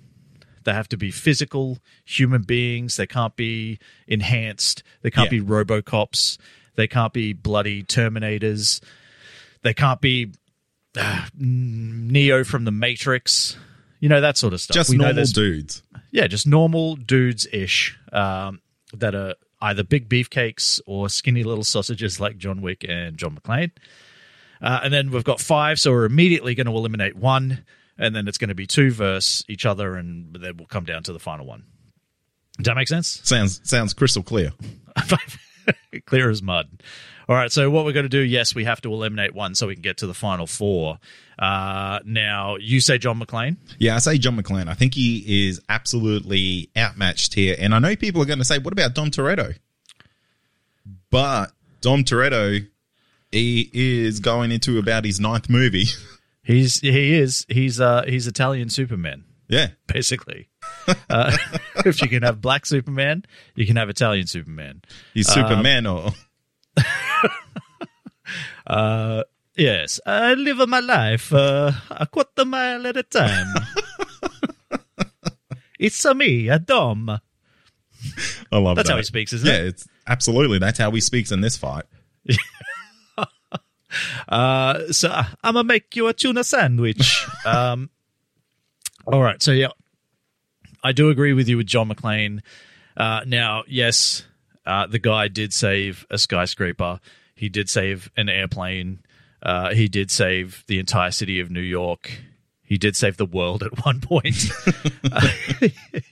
They 0.64 0.72
have 0.72 0.88
to 0.88 0.96
be 0.96 1.10
physical 1.12 1.78
human 2.04 2.42
beings. 2.42 2.96
They 2.96 3.06
can't 3.06 3.36
be 3.36 3.78
enhanced. 4.08 4.82
They 5.02 5.10
can't 5.10 5.30
Yeah. 5.30 5.38
be 5.40 5.44
RoboCops. 5.46 6.38
They 6.74 6.88
can't 6.88 7.12
be 7.12 7.32
bloody 7.32 7.84
Terminators. 7.84 8.82
They 9.62 9.74
can't 9.74 10.00
be 10.00 10.32
uh, 10.98 11.26
Neo 11.38 12.42
from 12.42 12.64
the 12.64 12.70
Matrix. 12.72 13.56
You 14.00 14.08
know 14.08 14.20
that 14.20 14.36
sort 14.36 14.52
of 14.52 14.60
stuff. 14.60 14.74
Just 14.74 14.90
We 14.90 14.96
normal 14.96 15.24
dudes. 15.26 15.82
yeah, 16.10 16.26
just 16.26 16.46
normal 16.46 16.96
dudes 16.96 17.46
ish 17.52 17.96
um, 18.12 18.60
that 18.94 19.14
are 19.14 19.34
either 19.66 19.84
big 19.84 20.08
beefcakes 20.08 20.80
or 20.86 21.08
skinny 21.08 21.44
little 21.44 21.64
sausages 21.64 22.20
like 22.20 22.38
John 22.38 22.60
Wick 22.62 22.84
and 22.88 23.16
John 23.16 23.36
McClane. 23.36 23.72
Uh, 24.60 24.80
and 24.84 24.92
then 24.92 25.10
we've 25.10 25.24
got 25.24 25.40
five, 25.40 25.78
so 25.78 25.90
we're 25.92 26.04
immediately 26.06 26.54
going 26.54 26.66
to 26.66 26.72
eliminate 26.72 27.14
one, 27.16 27.64
and 27.98 28.14
then 28.14 28.26
it's 28.26 28.38
going 28.38 28.48
to 28.48 28.54
be 28.54 28.66
two 28.66 28.90
verse 28.90 29.44
each 29.48 29.66
other, 29.66 29.96
and 29.96 30.34
then 30.40 30.56
we'll 30.56 30.66
come 30.66 30.84
down 30.84 31.02
to 31.04 31.12
the 31.12 31.18
final 31.18 31.46
one. 31.46 31.64
Does 32.56 32.64
that 32.64 32.76
make 32.76 32.88
sense? 32.88 33.20
Sounds 33.22 33.60
sounds 33.68 33.92
crystal 33.92 34.22
clear. 34.22 34.52
Clear 36.06 36.30
as 36.30 36.42
mud. 36.42 36.82
All 37.28 37.34
right, 37.34 37.50
so 37.50 37.68
what 37.70 37.84
we're 37.84 37.92
going 37.92 38.04
to 38.04 38.08
do, 38.08 38.20
yes, 38.20 38.54
we 38.54 38.64
have 38.64 38.80
to 38.82 38.92
eliminate 38.92 39.34
one 39.34 39.56
so 39.56 39.66
we 39.66 39.74
can 39.74 39.82
get 39.82 39.98
to 39.98 40.06
the 40.06 40.14
final 40.14 40.46
four. 40.46 40.98
Uh, 41.38 41.98
now, 42.04 42.56
you 42.56 42.80
say 42.80 42.98
John 42.98 43.18
McClane. 43.18 43.56
Yeah, 43.78 43.96
I 43.96 43.98
say 43.98 44.16
John 44.16 44.40
McClane. 44.40 44.68
I 44.68 44.74
think 44.74 44.94
he 44.94 45.48
is 45.48 45.60
absolutely 45.68 46.70
outmatched 46.76 47.34
here. 47.34 47.56
And 47.58 47.74
I 47.74 47.80
know 47.80 47.96
people 47.96 48.22
are 48.22 48.26
going 48.26 48.38
to 48.38 48.44
say, 48.44 48.58
what 48.58 48.72
about 48.72 48.94
Dom 48.94 49.10
Toretto? 49.10 49.56
But 51.10 51.52
Dom 51.80 52.04
Toretto, 52.04 52.66
he 53.30 53.70
is 53.72 54.20
going 54.20 54.50
into 54.50 54.78
about 54.78 55.04
his 55.04 55.20
ninth 55.20 55.48
movie. 55.48 55.84
He's 56.42 56.80
he 56.80 57.14
is 57.14 57.44
he's 57.48 57.80
uh 57.80 58.04
he's 58.06 58.26
Italian 58.26 58.70
Superman. 58.70 59.24
yeah. 59.48 59.68
basically. 59.86 60.48
Uh, 61.10 61.36
if 61.84 62.00
you 62.00 62.08
can 62.08 62.22
have 62.22 62.40
black 62.40 62.66
Superman, 62.66 63.24
you 63.54 63.66
can 63.66 63.76
have 63.76 63.88
Italian 63.88 64.26
Superman. 64.26 64.82
He's 65.14 65.28
Superman 65.32 65.86
or 65.86 66.12
uh, 68.66 69.22
Yes, 69.56 70.00
I 70.04 70.34
live 70.34 70.68
my 70.68 70.80
life 70.80 71.32
uh, 71.32 71.72
a 71.90 72.06
quarter 72.06 72.44
mile 72.44 72.86
at 72.86 72.98
a 72.98 73.02
time. 73.02 73.54
it's 75.78 76.04
a 76.04 76.14
me, 76.14 76.48
a 76.50 76.58
Dom. 76.58 77.08
I 77.08 78.58
love 78.58 78.76
That's 78.76 78.88
that. 78.88 78.92
how 78.92 78.98
he 78.98 79.02
speaks, 79.02 79.32
isn't 79.32 79.48
yeah, 79.48 79.60
it? 79.60 79.66
it's 79.68 79.88
absolutely 80.06 80.58
that's 80.58 80.78
how 80.78 80.90
he 80.90 81.00
speaks 81.00 81.32
in 81.32 81.40
this 81.40 81.56
fight. 81.56 81.84
Uh, 84.28 84.92
so 84.92 85.08
I'm 85.10 85.54
gonna 85.54 85.64
make 85.64 85.96
you 85.96 86.08
a 86.08 86.12
tuna 86.12 86.44
sandwich. 86.44 87.26
um, 87.46 87.90
all 89.06 89.22
right, 89.22 89.42
so 89.42 89.52
yeah, 89.52 89.68
I 90.82 90.92
do 90.92 91.10
agree 91.10 91.32
with 91.32 91.48
you 91.48 91.56
with 91.56 91.66
John 91.66 91.88
McClane. 91.88 92.40
Uh, 92.96 93.22
now, 93.26 93.62
yes, 93.68 94.24
uh, 94.64 94.86
the 94.86 94.98
guy 94.98 95.28
did 95.28 95.52
save 95.52 96.06
a 96.10 96.18
skyscraper. 96.18 97.00
He 97.34 97.48
did 97.48 97.68
save 97.68 98.10
an 98.16 98.28
airplane. 98.28 99.00
Uh, 99.42 99.74
he 99.74 99.88
did 99.88 100.10
save 100.10 100.64
the 100.66 100.78
entire 100.78 101.10
city 101.10 101.38
of 101.40 101.50
New 101.50 101.60
York. 101.60 102.10
He 102.66 102.78
did 102.78 102.96
save 102.96 103.16
the 103.16 103.24
world 103.26 103.62
at 103.62 103.84
one 103.84 104.00
point. 104.00 104.36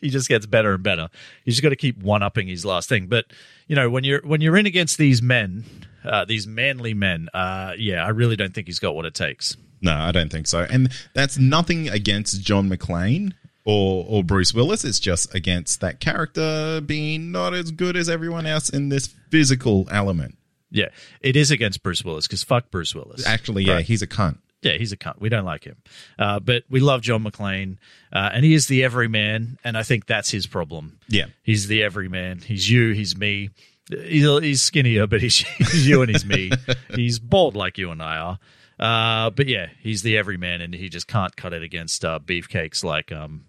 He 0.00 0.10
just 0.10 0.28
gets 0.28 0.46
better 0.46 0.74
and 0.74 0.82
better. 0.82 1.08
You 1.44 1.52
just 1.52 1.62
got 1.62 1.70
to 1.70 1.76
keep 1.76 1.98
one 1.98 2.22
upping 2.22 2.46
his 2.48 2.64
last 2.64 2.88
thing. 2.88 3.06
But 3.06 3.26
you 3.66 3.76
know, 3.76 3.88
when 3.90 4.04
you're 4.04 4.20
when 4.22 4.40
you're 4.40 4.56
in 4.56 4.66
against 4.66 4.98
these 4.98 5.22
men, 5.22 5.64
uh, 6.04 6.24
these 6.24 6.46
manly 6.46 6.94
men, 6.94 7.28
uh, 7.34 7.72
yeah, 7.78 8.04
I 8.04 8.10
really 8.10 8.36
don't 8.36 8.54
think 8.54 8.66
he's 8.66 8.78
got 8.78 8.94
what 8.94 9.04
it 9.06 9.14
takes. 9.14 9.56
No, 9.80 9.92
I 9.94 10.12
don't 10.12 10.30
think 10.30 10.46
so. 10.46 10.66
And 10.70 10.90
that's 11.14 11.38
nothing 11.38 11.88
against 11.88 12.40
John 12.42 12.68
McClane 12.70 13.32
or 13.64 14.04
or 14.08 14.22
Bruce 14.24 14.52
Willis. 14.54 14.84
It's 14.84 15.00
just 15.00 15.34
against 15.34 15.80
that 15.80 16.00
character 16.00 16.80
being 16.80 17.32
not 17.32 17.54
as 17.54 17.70
good 17.70 17.96
as 17.96 18.08
everyone 18.08 18.46
else 18.46 18.68
in 18.68 18.88
this 18.90 19.08
physical 19.30 19.88
element. 19.90 20.36
Yeah, 20.70 20.88
it 21.20 21.36
is 21.36 21.50
against 21.50 21.82
Bruce 21.82 22.04
Willis 22.04 22.26
because 22.26 22.42
fuck 22.42 22.70
Bruce 22.70 22.94
Willis. 22.94 23.26
Actually, 23.26 23.64
yeah, 23.64 23.74
Right. 23.74 23.84
he's 23.84 24.02
a 24.02 24.06
cunt. 24.06 24.38
Yeah, 24.64 24.78
he's 24.78 24.92
a 24.92 24.96
cunt. 24.96 25.20
We 25.20 25.28
don't 25.28 25.44
like 25.44 25.64
him. 25.64 25.76
Uh, 26.18 26.40
but 26.40 26.64
we 26.70 26.80
love 26.80 27.02
John 27.02 27.22
McClane, 27.22 27.76
uh, 28.12 28.30
and 28.32 28.44
he 28.44 28.54
is 28.54 28.66
the 28.66 28.82
everyman, 28.82 29.58
and 29.62 29.76
I 29.76 29.82
think 29.82 30.06
that's 30.06 30.30
his 30.30 30.46
problem. 30.46 30.98
Yeah. 31.08 31.26
He's 31.42 31.68
the 31.68 31.82
everyman. 31.82 32.38
He's 32.38 32.68
you, 32.70 32.92
he's 32.92 33.16
me. 33.16 33.50
He's, 33.90 34.24
he's 34.40 34.62
skinnier, 34.62 35.06
but 35.06 35.20
he's, 35.20 35.36
he's 35.58 35.86
you 35.86 36.00
and 36.02 36.10
he's 36.10 36.24
me. 36.24 36.50
he's 36.94 37.18
bald 37.18 37.54
like 37.54 37.76
you 37.76 37.90
and 37.90 38.02
I 38.02 38.16
are. 38.16 38.38
Uh, 38.78 39.30
but 39.30 39.46
yeah, 39.46 39.68
he's 39.80 40.02
the 40.02 40.16
everyman, 40.16 40.60
and 40.60 40.74
he 40.74 40.88
just 40.88 41.06
can't 41.06 41.36
cut 41.36 41.52
it 41.52 41.62
against 41.62 42.04
uh, 42.04 42.18
beefcakes 42.18 42.82
like 42.82 43.12
um, 43.12 43.44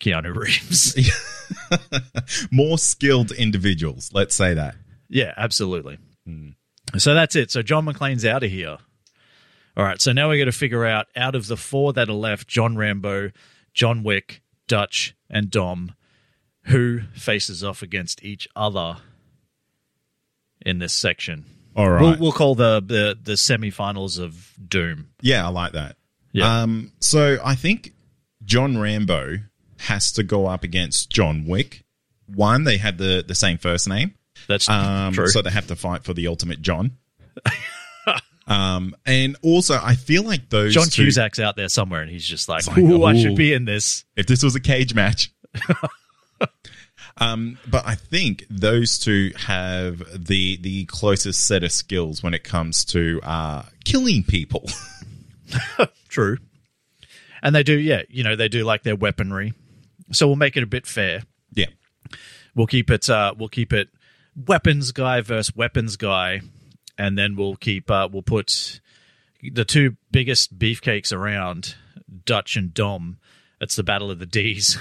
Keanu 0.00 0.34
Reeves. 0.34 0.96
More 2.50 2.78
skilled 2.78 3.32
individuals, 3.32 4.10
let's 4.14 4.34
say 4.34 4.54
that. 4.54 4.76
Yeah, 5.08 5.34
absolutely. 5.36 5.98
So 6.96 7.14
that's 7.14 7.36
it. 7.36 7.50
So 7.50 7.62
John 7.62 7.84
McClane's 7.84 8.24
out 8.24 8.42
of 8.42 8.50
here. 8.50 8.78
All 9.76 9.84
right. 9.84 10.00
So 10.00 10.12
now 10.12 10.30
we 10.30 10.38
got 10.38 10.44
to 10.44 10.52
figure 10.52 10.84
out 10.84 11.06
out 11.16 11.34
of 11.34 11.46
the 11.46 11.56
four 11.56 11.92
that 11.94 12.08
are 12.08 12.12
left 12.12 12.46
John 12.48 12.76
Rambo, 12.76 13.30
John 13.72 14.02
Wick, 14.02 14.40
Dutch, 14.68 15.14
and 15.28 15.50
Dom, 15.50 15.94
who 16.64 17.00
faces 17.14 17.64
off 17.64 17.82
against 17.82 18.22
each 18.24 18.48
other 18.54 18.98
in 20.64 20.78
this 20.78 20.94
section. 20.94 21.44
All 21.76 21.90
right. 21.90 22.00
We'll, 22.02 22.16
we'll 22.18 22.32
call 22.32 22.54
the, 22.54 22.80
the, 22.80 23.18
the 23.20 23.32
semifinals 23.32 24.18
of 24.22 24.54
Doom. 24.68 25.08
Yeah, 25.20 25.44
I 25.44 25.48
like 25.50 25.72
that. 25.72 25.96
Yeah. 26.32 26.62
Um, 26.62 26.92
so 27.00 27.38
I 27.44 27.54
think 27.56 27.92
John 28.44 28.78
Rambo 28.78 29.38
has 29.80 30.12
to 30.12 30.22
go 30.22 30.46
up 30.46 30.62
against 30.62 31.10
John 31.10 31.46
Wick. 31.46 31.84
One, 32.26 32.62
they 32.64 32.76
have 32.78 32.96
the, 32.96 33.24
the 33.26 33.34
same 33.34 33.58
first 33.58 33.88
name. 33.88 34.14
That's 34.48 34.68
Um, 34.68 35.12
true. 35.12 35.26
so 35.26 35.42
they 35.42 35.50
have 35.50 35.66
to 35.66 35.76
fight 35.76 36.04
for 36.04 36.14
the 36.14 36.28
ultimate 36.28 36.62
John. 36.62 36.92
um, 38.46 38.94
and 39.06 39.36
also, 39.42 39.78
I 39.82 39.94
feel 39.94 40.22
like 40.22 40.50
those 40.50 40.74
John 40.74 40.88
two, 40.88 41.04
Cusack's 41.04 41.40
out 41.40 41.56
there 41.56 41.68
somewhere, 41.68 42.02
and 42.02 42.10
he's 42.10 42.26
just 42.26 42.48
like, 42.48 42.66
like, 42.66 42.78
"Ooh, 42.78 43.04
I 43.04 43.16
should 43.20 43.36
be 43.36 43.52
in 43.52 43.64
this." 43.64 44.04
if 44.16 44.26
this 44.26 44.42
was 44.42 44.54
a 44.54 44.60
cage 44.60 44.94
match. 44.94 45.32
um, 47.18 47.58
but 47.68 47.86
I 47.86 47.94
think 47.94 48.44
those 48.50 48.98
two 48.98 49.32
have 49.36 50.02
the 50.26 50.56
the 50.60 50.84
closest 50.86 51.46
set 51.46 51.62
of 51.64 51.72
skills 51.72 52.22
when 52.22 52.34
it 52.34 52.44
comes 52.44 52.84
to 52.86 53.20
uh, 53.22 53.62
killing 53.84 54.22
people. 54.24 54.68
True. 56.08 56.38
And 57.42 57.54
they 57.54 57.62
do, 57.62 57.78
yeah, 57.78 58.02
you 58.08 58.24
know, 58.24 58.36
they 58.36 58.48
do 58.48 58.64
like 58.64 58.82
their 58.84 58.96
weaponry. 58.96 59.52
So 60.12 60.26
we'll 60.26 60.36
make 60.36 60.56
it 60.56 60.62
a 60.62 60.66
bit 60.66 60.86
fair. 60.86 61.22
yeah, 61.52 61.66
We'll 62.54 62.66
keep 62.66 62.90
it 62.90 63.08
uh 63.10 63.34
we'll 63.38 63.48
keep 63.48 63.72
it 63.72 63.88
weapons 64.46 64.92
guy 64.92 65.20
versus 65.20 65.54
weapons 65.54 65.96
guy 65.96 66.40
and 66.98 67.18
then 67.18 67.36
we'll 67.36 67.56
keep 67.56 67.90
uh 67.90 68.08
we'll 68.10 68.22
put 68.22 68.80
the 69.42 69.64
two 69.64 69.96
biggest 70.10 70.58
beefcakes 70.58 71.12
around, 71.12 71.74
Dutch 72.24 72.56
and 72.56 72.72
Dom. 72.72 73.18
It's 73.60 73.76
the 73.76 73.82
battle 73.82 74.10
of 74.10 74.18
the 74.18 74.26
D's 74.26 74.78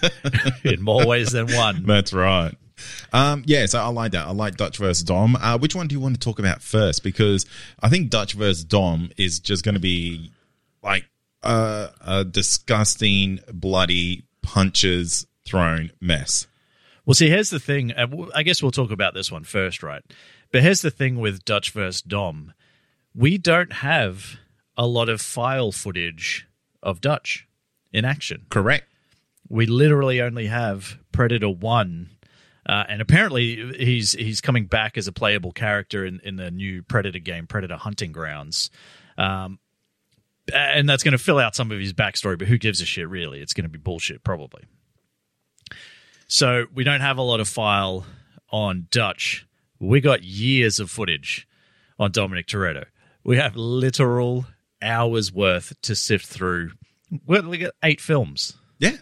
in 0.64 0.82
more 0.82 1.06
ways 1.06 1.32
than 1.32 1.52
one. 1.52 1.84
that's 1.84 2.12
right. 2.12 2.54
Um, 3.12 3.42
yeah, 3.46 3.66
so 3.66 3.80
I 3.80 3.88
like 3.88 4.12
that. 4.12 4.26
I 4.26 4.32
like 4.32 4.56
Dutch 4.56 4.78
versus 4.78 5.02
Dom. 5.02 5.34
Uh, 5.36 5.58
which 5.58 5.74
one 5.74 5.88
do 5.88 5.94
you 5.94 6.00
want 6.00 6.14
to 6.14 6.20
talk 6.20 6.38
about 6.38 6.62
first? 6.62 7.02
Because 7.02 7.46
I 7.80 7.88
think 7.88 8.10
Dutch 8.10 8.34
versus 8.34 8.64
Dom 8.64 9.10
is 9.16 9.40
just 9.40 9.64
going 9.64 9.74
to 9.76 9.80
be 9.80 10.30
like 10.82 11.08
uh, 11.42 11.88
a 12.00 12.24
disgusting, 12.24 13.40
bloody 13.52 14.24
punches 14.42 15.26
thrown 15.46 15.90
mess. 16.00 16.46
Well, 17.06 17.14
see, 17.14 17.28
here's 17.30 17.50
the 17.50 17.60
thing. 17.60 17.92
I 18.34 18.42
guess 18.42 18.62
we'll 18.62 18.72
talk 18.72 18.90
about 18.90 19.14
this 19.14 19.30
one 19.30 19.44
first, 19.44 19.82
right? 19.82 20.02
But 20.52 20.62
here's 20.62 20.82
the 20.82 20.90
thing 20.90 21.18
with 21.18 21.44
Dutch 21.44 21.70
versus 21.70 22.02
Dom. 22.02 22.52
We 23.14 23.38
don't 23.38 23.72
have 23.72 24.36
a 24.76 24.86
lot 24.86 25.08
of 25.08 25.20
file 25.20 25.72
footage 25.72 26.46
of 26.82 27.00
Dutch 27.00 27.46
in 27.92 28.04
action. 28.04 28.46
Correct. 28.50 28.84
We 29.48 29.66
literally 29.66 30.20
only 30.20 30.46
have 30.46 30.98
Predator 31.12 31.48
1. 31.48 32.10
Uh, 32.68 32.84
and 32.88 33.00
apparently 33.00 33.74
he's 33.78 34.12
he's 34.12 34.40
coming 34.40 34.66
back 34.66 34.98
as 34.98 35.06
a 35.06 35.12
playable 35.12 35.52
character 35.52 36.04
in, 36.04 36.20
in 36.24 36.34
the 36.34 36.50
new 36.50 36.82
Predator 36.82 37.20
game, 37.20 37.46
Predator 37.46 37.76
Hunting 37.76 38.10
Grounds. 38.10 38.70
Um, 39.16 39.60
and 40.52 40.88
that's 40.88 41.02
going 41.02 41.12
to 41.12 41.18
fill 41.18 41.38
out 41.38 41.54
some 41.54 41.70
of 41.70 41.78
his 41.78 41.92
backstory, 41.92 42.38
but 42.38 42.48
who 42.48 42.58
gives 42.58 42.80
a 42.80 42.84
shit, 42.84 43.08
really? 43.08 43.40
It's 43.40 43.52
going 43.52 43.64
to 43.64 43.70
be 43.70 43.78
bullshit, 43.78 44.22
probably. 44.24 44.64
So 46.28 46.66
we 46.74 46.84
don't 46.84 47.00
have 47.00 47.18
a 47.18 47.22
lot 47.22 47.40
of 47.40 47.48
file 47.48 48.04
on 48.50 48.88
Dutch. 48.90 49.46
We 49.78 50.00
got 50.00 50.22
years 50.22 50.78
of 50.80 50.90
footage 50.90 51.46
on 51.98 52.10
Dominic 52.12 52.46
Toretto. 52.46 52.84
We 53.24 53.36
have 53.36 53.56
literal 53.56 54.46
hours 54.82 55.32
worth 55.32 55.72
to 55.82 55.94
sift 55.96 56.26
through. 56.26 56.72
We 57.26 57.40
we 57.40 57.58
got 57.58 57.72
eight 57.82 58.00
films 58.00 58.54
Yeah. 58.78 58.96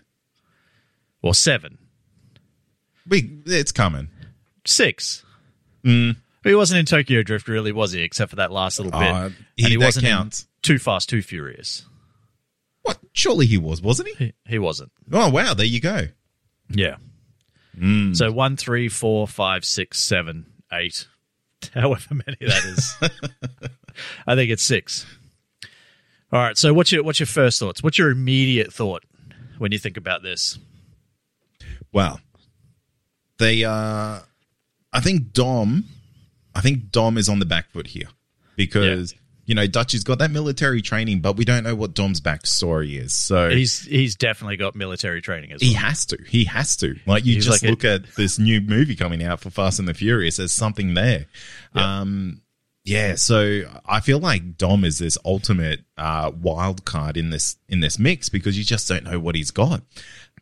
or 1.22 1.34
seven, 1.34 1.78
We, 3.08 3.40
it's 3.46 3.72
coming. 3.72 4.08
six. 4.66 5.24
Mm. 5.84 6.16
But 6.42 6.50
he 6.50 6.56
wasn't 6.56 6.80
in 6.80 6.86
Tokyo 6.86 7.22
Drift, 7.22 7.48
really, 7.48 7.72
was 7.72 7.92
he? 7.92 8.02
Except 8.02 8.30
for 8.30 8.36
that 8.36 8.52
last 8.52 8.78
little 8.78 8.92
bit. 8.98 9.08
Uh, 9.10 9.24
and 9.24 9.34
he- 9.56 9.70
he 9.70 9.76
that 9.76 9.84
wasn't 9.84 10.06
counts. 10.06 10.46
Too 10.62 10.78
Fast, 10.78 11.08
Too 11.10 11.22
Furious. 11.22 11.84
What? 12.82 12.98
Surely 13.12 13.46
he 13.46 13.56
was, 13.58 13.80
wasn't 13.82 14.08
he? 14.10 14.14
He, 14.26 14.32
he 14.46 14.58
wasn't. 14.58 14.92
Oh, 15.12 15.30
wow. 15.30 15.54
There 15.54 15.64
you 15.66 15.80
go. 15.80 16.08
Yeah. 16.68 16.96
Mm. 17.78 18.14
So 18.16 18.30
one, 18.32 18.56
three, 18.56 18.88
four, 18.88 19.26
five, 19.26 19.64
six, 19.64 20.00
seven, 20.00 20.46
eight, 20.74 21.06
however 21.74 22.14
many 22.14 22.36
that 22.40 22.64
is. 22.64 22.94
I 24.26 24.34
think 24.34 24.50
it's 24.50 24.62
six. 24.62 25.06
All 26.32 26.40
right. 26.40 26.58
So 26.58 26.74
what's 26.74 26.90
your 26.90 27.02
what's 27.02 27.20
your 27.20 27.26
first 27.26 27.60
thoughts? 27.60 27.82
What's 27.82 27.98
your 27.98 28.10
immediate 28.10 28.72
thought 28.72 29.04
when 29.58 29.72
you 29.72 29.78
think 29.78 29.96
about 29.96 30.22
this? 30.22 30.58
Well, 31.92 32.20
they, 33.38 33.64
uh, 33.64 34.20
I 34.92 35.00
think 35.00 35.32
Dom, 35.32 35.84
I 36.54 36.60
think 36.60 36.90
Dom 36.90 37.16
is 37.18 37.28
on 37.28 37.38
the 37.38 37.46
back 37.46 37.70
foot 37.70 37.86
here 37.86 38.08
because, 38.56 39.14
you 39.46 39.54
know, 39.54 39.66
Dutch 39.66 39.92
has 39.92 40.04
got 40.04 40.18
that 40.20 40.30
military 40.30 40.80
training, 40.82 41.20
but 41.20 41.36
we 41.36 41.44
don't 41.44 41.64
know 41.64 41.74
what 41.74 41.94
Dom's 41.94 42.20
backstory 42.20 42.98
is. 42.98 43.12
So 43.12 43.50
He's 43.50 43.84
he's 43.84 44.14
definitely 44.16 44.56
got 44.56 44.74
military 44.74 45.20
training 45.20 45.52
as 45.52 45.60
well. 45.60 45.68
he 45.68 45.74
has 45.74 46.06
to. 46.06 46.18
He 46.26 46.44
has 46.44 46.76
to. 46.78 46.96
Like 47.06 47.24
you 47.24 47.34
He's 47.34 47.44
just 47.46 47.62
like 47.62 47.68
a- 47.68 47.70
look 47.70 47.84
at 47.84 48.14
this 48.16 48.38
new 48.38 48.60
movie 48.60 48.96
coming 48.96 49.22
out 49.22 49.40
for 49.40 49.50
Fast 49.50 49.78
and 49.78 49.86
the 49.88 49.94
Furious. 49.94 50.38
There's 50.38 50.52
something 50.52 50.94
there. 50.94 51.26
Um, 51.74 52.40
yeah. 52.84 53.14
So 53.16 53.62
I 53.86 54.00
feel 54.00 54.18
like 54.18 54.56
Dom 54.56 54.84
is 54.84 54.98
this 54.98 55.18
ultimate 55.24 55.80
uh, 55.98 56.30
wild 56.40 56.84
card 56.84 57.16
in 57.16 57.30
this 57.30 57.56
in 57.68 57.80
this 57.80 57.98
mix 57.98 58.28
because 58.28 58.56
you 58.58 58.64
just 58.64 58.88
don't 58.88 59.04
know 59.04 59.18
what 59.20 59.34
he's 59.34 59.50
got. 59.50 59.82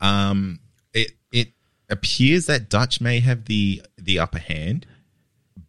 Um, 0.00 0.60
it 0.92 1.12
it 1.32 1.48
appears 1.88 2.46
that 2.46 2.68
Dutch 2.68 3.00
may 3.00 3.20
have 3.20 3.46
the 3.46 3.82
the 3.96 4.18
upper 4.18 4.38
hand, 4.38 4.86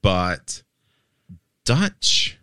but 0.01 0.61
Dutch 1.65 2.37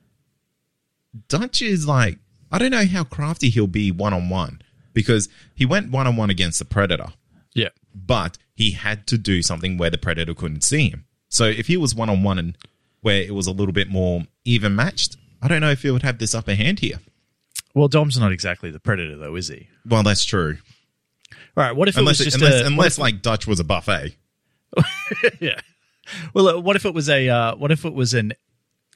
Dutch 1.29 1.63
is 1.63 1.87
like 1.87 2.19
I 2.53 2.59
don't 2.59 2.71
know 2.71 2.85
how 2.85 3.05
crafty 3.05 3.49
he'll 3.51 3.67
be 3.67 3.93
one 3.93 4.13
on 4.13 4.29
one 4.29 4.63
because 4.93 5.29
he 5.55 5.65
went 5.67 5.91
one 5.91 6.07
on 6.07 6.17
one 6.17 6.31
against 6.31 6.59
the 6.59 6.65
Predator, 6.65 7.09
yeah. 7.55 7.69
but 7.95 8.39
he 8.55 8.73
had 8.73 9.07
to 9.09 9.19
do 9.19 9.43
something 9.43 9.79
where 9.79 9.91
the 9.91 9.99
Predator 9.99 10.35
couldn't 10.35 10.65
see 10.65 10.91
him. 10.91 11.07
So 11.29 11.45
if 11.45 11.69
he 11.69 11.77
was 11.77 11.95
one 11.95 12.11
on 12.11 12.23
one 12.23 12.39
and 12.39 12.59
where 13.03 13.23
it 13.23 13.35
was 13.35 13.47
a 13.47 13.53
little 13.53 13.73
bit 13.73 13.89
more 13.89 14.23
even 14.45 14.75
matched, 14.75 15.17
I 15.41 15.49
don't 15.49 15.61
know 15.61 15.71
if 15.71 15.83
he 15.83 15.91
would 15.91 16.03
have 16.03 16.19
this 16.19 16.35
upper 16.35 16.55
hand 16.55 16.81
here. 16.81 16.99
Well, 17.75 17.89
Dom's 17.89 18.19
not 18.19 18.33
exactly 18.33 18.71
the 18.71 18.81
predator, 18.81 19.17
though, 19.17 19.37
is 19.37 19.49
he? 19.49 19.69
Well, 19.87 20.03
that's 20.03 20.25
true. 20.25 20.59
All 21.57 21.65
right. 21.65 21.75
What 21.75 21.89
if 21.89 21.97
it 21.97 22.01
Unless 22.01 22.19
was 22.19 22.25
just 22.27 22.37
unless, 22.37 22.63
a, 22.63 22.67
unless 22.67 22.99
like 22.99 23.23
Dutch 23.23 23.47
was 23.47 23.61
a 23.61 23.65
buffet. 23.65 24.17
yeah. 25.41 25.61
Well, 26.35 26.49
uh, 26.49 26.61
what 26.61 26.77
if 26.77 26.85
it 26.85 26.95
was 26.95 27.09
a 27.09 27.29
uh, 27.29 27.57
what 27.57 27.71
if 27.71 27.85
it 27.85 27.95
was 27.95 28.15
an 28.15 28.33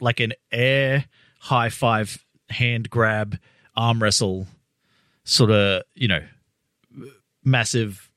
like 0.01 0.21
an 0.21 0.33
air 0.51 1.05
high 1.45 1.69
five 1.69 2.25
hand 2.49 2.89
grab 2.89 3.39
arm 3.77 4.03
wrestle 4.03 4.47
sort 5.25 5.51
of 5.51 5.83
you 5.95 6.09
know 6.09 6.21
massive 7.45 8.11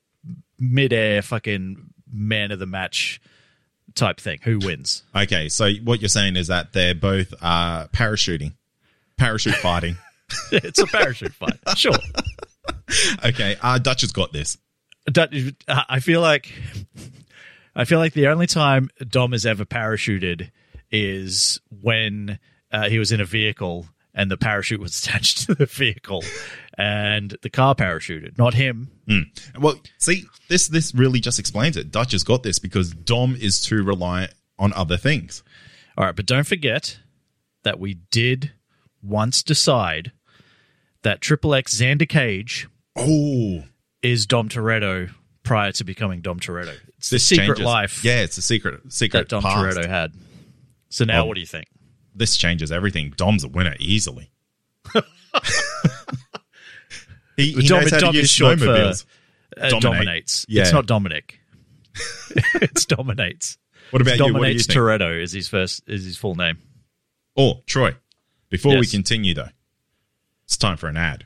midair 0.58 1.22
fucking 1.22 1.76
man 2.10 2.52
of 2.52 2.60
the 2.60 2.66
match 2.66 3.20
type 3.96 4.20
thing? 4.20 4.40
Who 4.44 4.60
wins? 4.60 5.04
Okay, 5.14 5.50
so 5.50 5.70
what 5.84 6.02
you're 6.02 6.08
saying 6.08 6.38
is 6.38 6.48
that 6.48 6.72
they're 6.72 6.96
both 6.96 7.34
uh, 7.42 7.88
parachuting, 7.88 8.54
parachute 9.18 9.56
fighting. 9.56 9.98
it's 10.52 10.80
a 10.80 10.86
parachute 10.86 11.34
fight. 11.34 11.58
Sure. 11.78 11.94
okay, 13.24 13.56
uh, 13.62 13.78
Dutch 13.78 14.02
has 14.02 14.12
got 14.12 14.34
this. 14.34 14.58
That- 15.06 15.32
I 15.68 16.00
feel 16.02 16.20
like 16.22 16.52
I 17.76 17.86
feel 17.86 18.00
like 18.00 18.14
the 18.14 18.28
only 18.28 18.48
time 18.48 18.90
Dom 19.08 19.32
has 19.32 19.46
ever 19.46 19.64
parachuted 19.64 20.52
is 20.92 21.62
when 21.70 22.40
uh, 22.86 22.90
he 22.90 23.00
was 23.00 23.12
in 23.12 23.20
a 23.22 23.26
vehicle 23.26 23.88
and 24.14 24.30
the 24.32 24.38
parachute 24.38 24.80
was 24.80 24.98
attached 25.06 25.46
to 25.46 25.56
the 25.56 25.66
vehicle 25.66 26.24
and 26.78 27.36
the 27.42 27.50
car 27.50 27.76
parachuted, 27.76 28.38
not 28.38 28.54
him. 28.54 28.90
Well, 29.60 29.80
see, 29.98 30.24
this 30.50 30.68
this 30.68 30.94
really 30.94 31.20
just 31.20 31.40
explains 31.40 31.78
it. 31.78 31.92
Dutch 31.92 32.12
has 32.12 32.24
got 32.24 32.44
this 32.44 32.60
because 32.60 32.92
Dom 32.92 33.36
is 33.40 33.62
too 33.62 33.84
reliant 33.84 34.34
on 34.60 34.74
other 34.74 34.98
things. 34.98 35.44
All 35.98 36.06
right, 36.06 36.16
but 36.16 36.26
don't 36.26 36.46
forget 36.48 37.00
that 37.64 37.80
we 37.80 37.96
did 38.12 38.52
once 39.02 39.44
decide 39.44 40.12
that 41.04 41.22
Triple 41.22 41.54
X 41.56 41.76
Xander 41.80 42.08
Cage 42.08 42.68
Oh, 42.96 43.64
is 44.02 44.26
Dom 44.26 44.50
Toretto 44.50 45.12
prior 45.44 45.72
to 45.74 45.84
becoming 45.84 46.22
Dom 46.22 46.40
Toretto. 46.40 46.76
It's 46.98 47.10
the 47.12 47.20
secret 47.20 47.46
changes- 47.48 47.66
life 47.66 48.04
Yeah, 48.04 48.22
it's 48.22 48.38
a 48.38 48.42
secret 48.42 48.82
secret 48.92 49.22
that 49.22 49.30
Dom 49.30 49.44
past. 49.44 49.78
Toretto 49.78 49.88
had. 49.88 50.14
So 50.90 51.06
now, 51.06 51.26
what 51.26 51.36
do 51.36 51.40
you 51.42 51.46
think? 51.48 51.68
This 52.18 52.36
changes 52.36 52.72
everything. 52.72 53.14
Dom's 53.16 53.44
a 53.44 53.48
winner 53.48 53.76
easily. 53.80 54.32
he 57.38 57.52
he 57.54 57.68
Dom- 57.68 57.82
knows 57.82 57.92
how 57.92 58.00
Dom 58.00 58.14
to 58.14 58.18
use 58.20 58.30
short 58.30 58.60
for- 58.60 58.70
Uh, 58.70 59.70
Dominate. 59.70 59.82
dominates. 59.82 60.46
Yeah. 60.50 60.64
It's 60.64 60.72
not 60.74 60.86
Dominic. 60.86 61.40
it's 62.56 62.86
dominates. 62.86 63.58
What 63.92 64.02
about 64.02 64.18
you? 64.18 64.34
What 64.34 64.44
do 64.46 64.52
you? 64.52 64.60
Toretto 64.60 65.20
is 65.22 65.32
his 65.32 65.48
first 65.48 65.82
is 65.88 66.04
his 66.06 66.18
full 66.18 66.36
name. 66.36 66.58
Oh, 67.36 67.62
Troy. 67.66 67.96
Before 68.50 68.78
we 68.78 68.86
continue, 68.86 69.34
though, 69.34 69.50
it's 70.46 70.58
time 70.58 70.78
for 70.78 70.88
an 70.88 70.98
ad. 70.98 71.26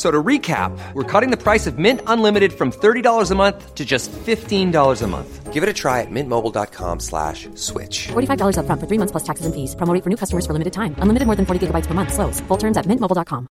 F- 0.00 0.06
So 0.06 0.10
to 0.10 0.22
recap, 0.22 0.72
we're 0.94 1.04
cutting 1.04 1.30
the 1.30 1.36
price 1.36 1.66
of 1.66 1.78
Mint 1.78 2.00
Unlimited 2.06 2.52
from 2.52 2.70
$30 2.72 3.30
a 3.30 3.34
month 3.34 3.74
to 3.74 3.84
just 3.84 4.10
$15 4.12 5.02
a 5.02 5.06
month. 5.06 5.52
Give 5.52 5.62
it 5.62 5.68
a 5.68 5.74
try 5.74 6.00
at 6.00 6.10
mintmobile.com 6.10 7.00
slash 7.00 7.48
switch. 7.54 8.08
$45 8.08 8.56
upfront 8.56 8.80
for 8.80 8.86
three 8.86 8.96
months 8.98 9.12
plus 9.12 9.24
taxes 9.24 9.44
and 9.44 9.54
fees. 9.54 9.74
Promo 9.76 9.92
rate 9.92 10.02
for 10.02 10.08
new 10.08 10.16
customers 10.16 10.46
for 10.46 10.54
limited 10.54 10.72
time. 10.72 10.94
Unlimited 11.02 11.26
more 11.26 11.36
than 11.36 11.44
40 11.44 11.66
gigabytes 11.66 11.86
per 11.86 11.92
month. 11.92 12.14
Slows. 12.14 12.40
Full 12.48 12.56
terms 12.56 12.78
at 12.78 12.86
mintmobile.com. 12.86 13.46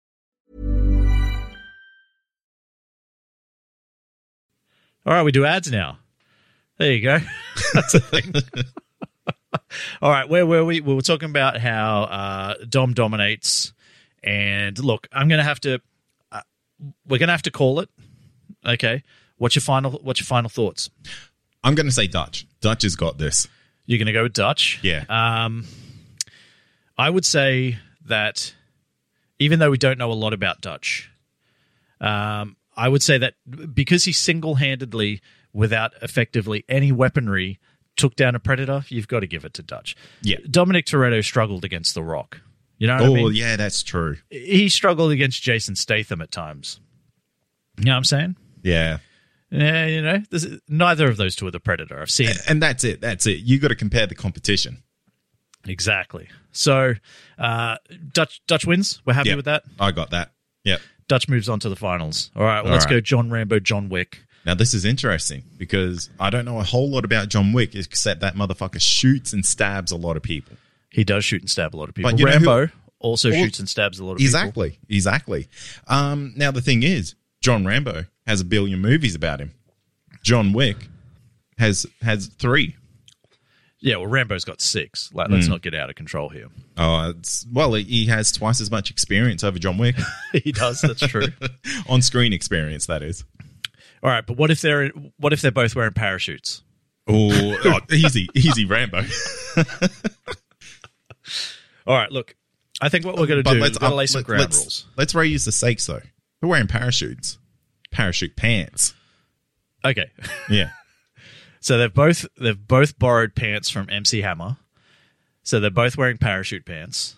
All 5.06 5.12
right, 5.14 5.22
we 5.22 5.32
do 5.32 5.44
ads 5.46 5.70
now. 5.70 5.98
There 6.78 6.92
you 6.92 7.00
go. 7.02 7.18
That's 7.74 7.94
a 7.94 8.00
thing. 8.00 8.34
All 10.02 10.10
right, 10.10 10.28
where 10.28 10.44
were 10.46 10.64
we? 10.64 10.80
We 10.80 10.94
were 10.94 11.02
talking 11.02 11.30
about 11.30 11.58
how 11.60 12.02
uh, 12.04 12.54
Dom 12.68 12.92
dominates, 12.94 13.72
and 14.22 14.76
look, 14.78 15.06
I'm 15.12 15.28
going 15.28 15.38
to 15.38 15.44
have 15.44 15.60
to. 15.60 15.80
We're 17.06 17.18
going 17.18 17.28
to 17.28 17.32
have 17.32 17.42
to 17.42 17.50
call 17.50 17.80
it. 17.80 17.88
Okay, 18.66 19.02
what's 19.36 19.54
your 19.54 19.62
final? 19.62 19.92
What's 20.02 20.20
your 20.20 20.26
final 20.26 20.48
thoughts? 20.48 20.90
I'm 21.62 21.74
going 21.74 21.86
to 21.86 21.92
say 21.92 22.06
Dutch. 22.06 22.46
Dutch 22.60 22.82
has 22.82 22.96
got 22.96 23.18
this. 23.18 23.48
You're 23.86 23.98
going 23.98 24.06
to 24.06 24.12
go 24.12 24.22
with 24.22 24.32
Dutch. 24.32 24.80
Yeah. 24.82 25.04
Um, 25.08 25.66
I 26.96 27.10
would 27.10 27.24
say 27.24 27.78
that 28.06 28.54
even 29.38 29.58
though 29.58 29.70
we 29.70 29.78
don't 29.78 29.98
know 29.98 30.10
a 30.10 30.14
lot 30.14 30.32
about 30.32 30.60
Dutch, 30.60 31.10
um, 32.00 32.56
I 32.76 32.88
would 32.88 33.02
say 33.02 33.18
that 33.18 33.34
because 33.74 34.04
he 34.04 34.12
single 34.12 34.56
handedly, 34.56 35.20
without 35.52 35.92
effectively 36.02 36.64
any 36.68 36.92
weaponry, 36.92 37.58
took 37.96 38.16
down 38.16 38.34
a 38.34 38.40
predator, 38.40 38.84
you've 38.88 39.08
got 39.08 39.20
to 39.20 39.26
give 39.26 39.44
it 39.44 39.54
to 39.54 39.62
Dutch. 39.62 39.96
Yeah. 40.22 40.38
Dominic 40.50 40.86
Toretto 40.86 41.22
struggled 41.24 41.64
against 41.64 41.94
The 41.94 42.02
Rock. 42.02 42.40
You 42.78 42.88
know 42.88 42.94
what 42.94 43.02
oh, 43.02 43.12
I 43.12 43.14
mean? 43.14 43.34
yeah, 43.34 43.56
that's 43.56 43.82
true. 43.82 44.16
He 44.30 44.68
struggled 44.68 45.12
against 45.12 45.42
Jason 45.42 45.76
Statham 45.76 46.20
at 46.20 46.30
times. 46.30 46.80
You 47.78 47.86
know 47.86 47.92
what 47.92 47.98
I'm 47.98 48.04
saying? 48.04 48.36
Yeah. 48.62 48.98
Yeah, 49.50 49.86
you 49.86 50.02
know, 50.02 50.22
this 50.30 50.44
is, 50.44 50.60
neither 50.68 51.08
of 51.08 51.16
those 51.16 51.36
two 51.36 51.46
are 51.46 51.50
the 51.52 51.60
predator. 51.60 52.00
I've 52.00 52.10
seen 52.10 52.28
it. 52.30 52.38
And 52.48 52.60
that's 52.60 52.82
it. 52.82 53.00
That's 53.00 53.26
it. 53.26 53.38
You 53.40 53.60
got 53.60 53.68
to 53.68 53.76
compare 53.76 54.06
the 54.06 54.14
competition. 54.16 54.82
Exactly. 55.66 56.28
So 56.52 56.94
uh, 57.38 57.76
Dutch 58.12 58.42
Dutch 58.46 58.66
wins. 58.66 59.00
We're 59.04 59.14
happy 59.14 59.30
Yep. 59.30 59.36
with 59.36 59.44
that. 59.46 59.62
I 59.78 59.92
got 59.92 60.10
that. 60.10 60.32
Yep. 60.64 60.80
Dutch 61.08 61.28
moves 61.28 61.48
on 61.48 61.60
to 61.60 61.68
the 61.68 61.76
finals. 61.76 62.30
All 62.34 62.42
right, 62.42 62.62
well, 62.62 62.72
All 62.72 62.72
let's 62.72 62.86
right. 62.86 62.92
go 62.92 63.00
John 63.00 63.30
Rambo, 63.30 63.60
John 63.60 63.88
Wick. 63.88 64.24
Now 64.44 64.54
this 64.54 64.74
is 64.74 64.84
interesting 64.84 65.44
because 65.56 66.10
I 66.20 66.30
don't 66.30 66.44
know 66.44 66.58
a 66.58 66.64
whole 66.64 66.90
lot 66.90 67.04
about 67.04 67.28
John 67.28 67.52
Wick 67.52 67.74
except 67.74 68.20
that 68.20 68.34
motherfucker 68.34 68.80
shoots 68.80 69.32
and 69.32 69.44
stabs 69.44 69.90
a 69.92 69.96
lot 69.96 70.16
of 70.16 70.22
people. 70.22 70.56
He 70.94 71.02
does 71.02 71.24
shoot 71.24 71.42
and 71.42 71.50
stab 71.50 71.74
a 71.74 71.76
lot 71.76 71.88
of 71.88 71.94
people. 71.96 72.12
But 72.12 72.20
you 72.20 72.26
know 72.26 72.30
who- 72.38 72.46
Rambo 72.46 72.72
also 73.00 73.30
All- 73.32 73.36
shoots 73.44 73.58
and 73.58 73.68
stabs 73.68 73.98
a 73.98 74.04
lot 74.04 74.12
of 74.12 74.18
people. 74.18 74.26
Exactly. 74.28 74.78
Exactly. 74.88 75.48
Um, 75.88 76.32
now 76.36 76.52
the 76.52 76.62
thing 76.62 76.84
is, 76.84 77.16
John 77.40 77.66
Rambo 77.66 78.04
has 78.28 78.40
a 78.40 78.44
billion 78.44 78.80
movies 78.80 79.16
about 79.16 79.40
him. 79.40 79.52
John 80.22 80.52
Wick 80.52 80.88
has 81.58 81.84
has 82.00 82.28
three. 82.28 82.76
Yeah, 83.80 83.96
well, 83.96 84.06
Rambo's 84.06 84.44
got 84.46 84.62
six. 84.62 85.10
Like, 85.12 85.28
let's 85.28 85.46
not 85.48 85.60
get 85.60 85.74
out 85.74 85.90
of 85.90 85.96
control 85.96 86.30
here. 86.30 86.46
Oh, 86.78 87.12
well, 87.52 87.74
he 87.74 88.06
has 88.06 88.32
twice 88.32 88.62
as 88.62 88.70
much 88.70 88.90
experience 88.90 89.44
over 89.44 89.58
John 89.58 89.76
Wick 89.76 89.96
he 90.32 90.52
does. 90.52 90.80
That's 90.80 91.06
true. 91.06 91.26
on 91.88 92.00
screen 92.00 92.32
experience. 92.32 92.86
That 92.86 93.02
is. 93.02 93.24
All 94.02 94.10
right, 94.10 94.24
but 94.24 94.36
what 94.38 94.50
if 94.50 94.60
they're 94.62 94.88
what 95.18 95.32
if 95.34 95.42
they're 95.42 95.50
both 95.50 95.74
wearing 95.76 95.92
parachutes? 95.92 96.62
Oh, 97.06 97.56
oh, 97.64 97.80
easy, 97.92 98.28
easy, 98.34 98.64
Rambo. 98.64 99.02
All 101.86 101.96
right, 101.96 102.10
look, 102.10 102.34
I 102.80 102.88
think 102.88 103.04
what 103.04 103.16
we're 103.16 103.26
going 103.26 103.42
to 103.42 103.50
do 103.50 103.62
is 103.62 103.72
we're 103.72 103.78
going 103.80 103.96
lay 103.96 104.06
some 104.06 104.22
ground 104.22 104.40
let's, 104.40 104.58
rules. 104.58 104.86
Let's 104.96 105.14
raise 105.14 105.44
the 105.44 105.52
stakes 105.52 105.86
though. 105.86 106.00
They're 106.40 106.48
wearing 106.48 106.66
parachutes, 106.66 107.38
parachute 107.90 108.36
pants. 108.36 108.94
Okay, 109.84 110.10
Yeah. 110.48 110.70
so 111.60 111.78
they've 111.78 111.92
both 111.92 112.26
they've 112.40 112.58
both 112.68 112.98
borrowed 112.98 113.34
pants 113.34 113.68
from 113.70 113.88
MC 113.90 114.22
Hammer. 114.22 114.56
So 115.42 115.60
they're 115.60 115.70
both 115.70 115.96
wearing 115.98 116.16
parachute 116.16 116.64
pants. 116.64 117.16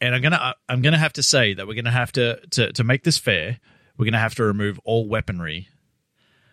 And 0.00 0.14
I'm 0.14 0.22
gonna 0.22 0.54
I'm 0.68 0.82
gonna 0.82 0.98
have 0.98 1.12
to 1.14 1.22
say 1.22 1.54
that 1.54 1.66
we're 1.66 1.74
gonna 1.74 1.90
have 1.90 2.12
to 2.12 2.40
to 2.50 2.72
to 2.72 2.84
make 2.84 3.04
this 3.04 3.18
fair. 3.18 3.58
We're 3.96 4.04
gonna 4.04 4.18
have 4.18 4.34
to 4.36 4.44
remove 4.44 4.78
all 4.84 5.08
weaponry. 5.08 5.68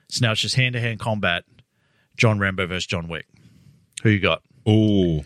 So 0.10 0.26
now 0.26 0.32
it's 0.34 0.42
just 0.42 0.56
hand 0.56 0.74
to 0.74 0.80
hand 0.80 1.00
combat. 1.00 1.46
John 2.16 2.40
Rambo 2.40 2.68
versus 2.68 2.86
John 2.86 3.08
Wick. 3.08 3.26
Who 4.04 4.10
you 4.10 4.20
got? 4.20 4.42
Oh, 4.66 5.26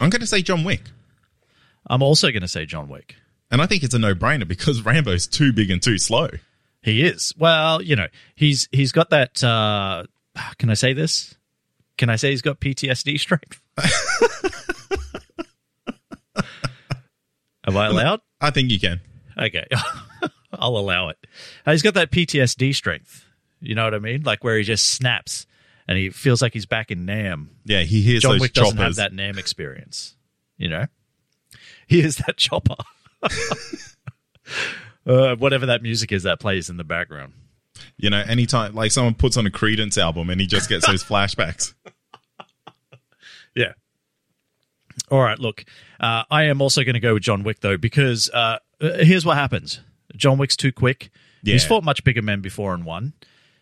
I'm 0.00 0.10
going 0.10 0.20
to 0.20 0.26
say 0.26 0.42
John 0.42 0.64
Wick, 0.64 0.82
I'm 1.88 2.02
also 2.02 2.30
gonna 2.32 2.48
say 2.48 2.66
John 2.66 2.88
Wick. 2.88 3.14
and 3.50 3.62
I 3.62 3.66
think 3.66 3.82
it's 3.84 3.94
a 3.94 3.98
no-brainer 3.98 4.46
because 4.46 4.82
Rambo's 4.84 5.26
too 5.26 5.52
big 5.52 5.70
and 5.70 5.80
too 5.82 5.98
slow. 5.98 6.28
He 6.82 7.02
is. 7.02 7.32
Well, 7.38 7.80
you 7.82 7.96
know, 7.96 8.08
he's 8.34 8.68
he's 8.72 8.92
got 8.92 9.10
that. 9.10 9.42
Uh, 9.42 10.04
can 10.58 10.70
I 10.70 10.74
say 10.74 10.92
this? 10.92 11.36
Can 11.96 12.10
I 12.10 12.16
say 12.16 12.30
he's 12.30 12.42
got 12.42 12.60
PTSD 12.60 13.18
strength? 13.18 13.60
Am 17.66 17.76
I 17.76 17.86
allowed? 17.86 18.20
I 18.40 18.50
think 18.50 18.70
you 18.70 18.78
can. 18.78 19.00
Okay, 19.38 19.66
I'll 20.52 20.76
allow 20.76 21.08
it. 21.08 21.18
Uh, 21.64 21.72
he's 21.72 21.82
got 21.82 21.94
that 21.94 22.10
PTSD 22.10 22.74
strength. 22.74 23.24
You 23.60 23.74
know 23.74 23.84
what 23.84 23.94
I 23.94 23.98
mean? 23.98 24.22
Like 24.22 24.44
where 24.44 24.56
he 24.58 24.62
just 24.62 24.90
snaps 24.90 25.46
and 25.88 25.98
he 25.98 26.10
feels 26.10 26.42
like 26.42 26.52
he's 26.52 26.66
back 26.66 26.90
in 26.90 27.04
Nam. 27.04 27.50
Yeah, 27.64 27.82
he 27.82 28.02
hears 28.02 28.22
John 28.22 28.32
those 28.32 28.40
Wick 28.40 28.52
choppers. 28.54 28.72
doesn't 28.72 28.84
have 28.84 28.96
that 28.96 29.12
Nam 29.12 29.38
experience. 29.38 30.16
You 30.56 30.68
know, 30.68 30.86
he 31.86 32.00
is 32.00 32.16
that 32.16 32.36
chopper. 32.36 32.76
uh, 35.06 35.36
whatever 35.36 35.66
that 35.66 35.82
music 35.82 36.12
is 36.12 36.24
that 36.24 36.40
plays 36.40 36.68
in 36.70 36.76
the 36.76 36.84
background. 36.84 37.32
You 37.96 38.10
know, 38.10 38.22
anytime 38.26 38.74
like 38.74 38.90
someone 38.90 39.14
puts 39.14 39.36
on 39.36 39.46
a 39.46 39.50
Creedence 39.50 39.98
album 39.98 40.30
and 40.30 40.40
he 40.40 40.46
just 40.46 40.68
gets 40.68 40.86
those 40.86 41.04
flashbacks. 41.08 41.74
Yeah. 43.54 43.72
All 45.10 45.20
right. 45.20 45.38
Look, 45.38 45.64
uh, 46.00 46.24
I 46.30 46.44
am 46.44 46.60
also 46.60 46.84
going 46.84 46.94
to 46.94 47.00
go 47.00 47.14
with 47.14 47.22
John 47.22 47.42
Wick 47.42 47.60
though 47.60 47.76
because 47.76 48.30
uh, 48.30 48.58
here's 48.80 49.24
what 49.24 49.36
happens: 49.36 49.80
John 50.16 50.38
Wick's 50.38 50.56
too 50.56 50.72
quick. 50.72 51.10
He's 51.42 51.64
fought 51.64 51.84
much 51.84 52.02
bigger 52.02 52.22
men 52.22 52.40
before 52.40 52.74
and 52.74 52.84
won. 52.84 53.12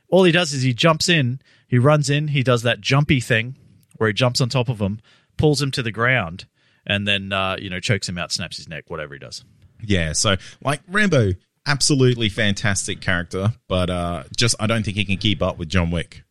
All 0.09 0.25
he 0.25 0.33
does 0.33 0.53
is 0.53 0.63
he 0.63 0.73
jumps 0.75 1.09
in, 1.09 1.41
he 1.67 1.79
runs 1.79 2.09
in, 2.11 2.29
he 2.29 2.43
does 2.43 2.63
that 2.63 2.81
jumpy 2.81 3.21
thing 3.21 3.57
where 3.97 4.09
he 4.09 4.13
jumps 4.13 4.41
on 4.41 4.49
top 4.49 4.69
of 4.69 4.81
him, 4.81 5.01
pulls 5.37 5.61
him 5.61 5.71
to 5.73 5.83
the 5.83 5.91
ground, 5.93 6.47
and 6.87 7.07
then 7.09 7.33
uh, 7.33 7.57
you 7.59 7.71
know 7.71 7.81
chokes 7.81 8.09
him 8.09 8.19
out, 8.19 8.31
snaps 8.33 8.57
his 8.57 8.69
neck, 8.69 8.85
whatever 8.89 9.15
he 9.15 9.19
does. 9.21 9.45
Yeah, 9.83 10.13
so 10.13 10.37
like 10.63 10.81
Rambo, 10.89 11.33
absolutely 11.67 12.29
fantastic 12.29 13.01
character, 13.01 13.55
but 13.69 13.91
uh 13.91 14.25
just 14.37 14.55
I 14.61 14.67
don't 14.67 14.85
think 14.85 14.97
he 14.97 15.05
can 15.05 15.17
keep 15.17 15.43
up 15.43 15.59
with 15.59 15.69
John 15.69 15.91
Wick. 15.91 16.23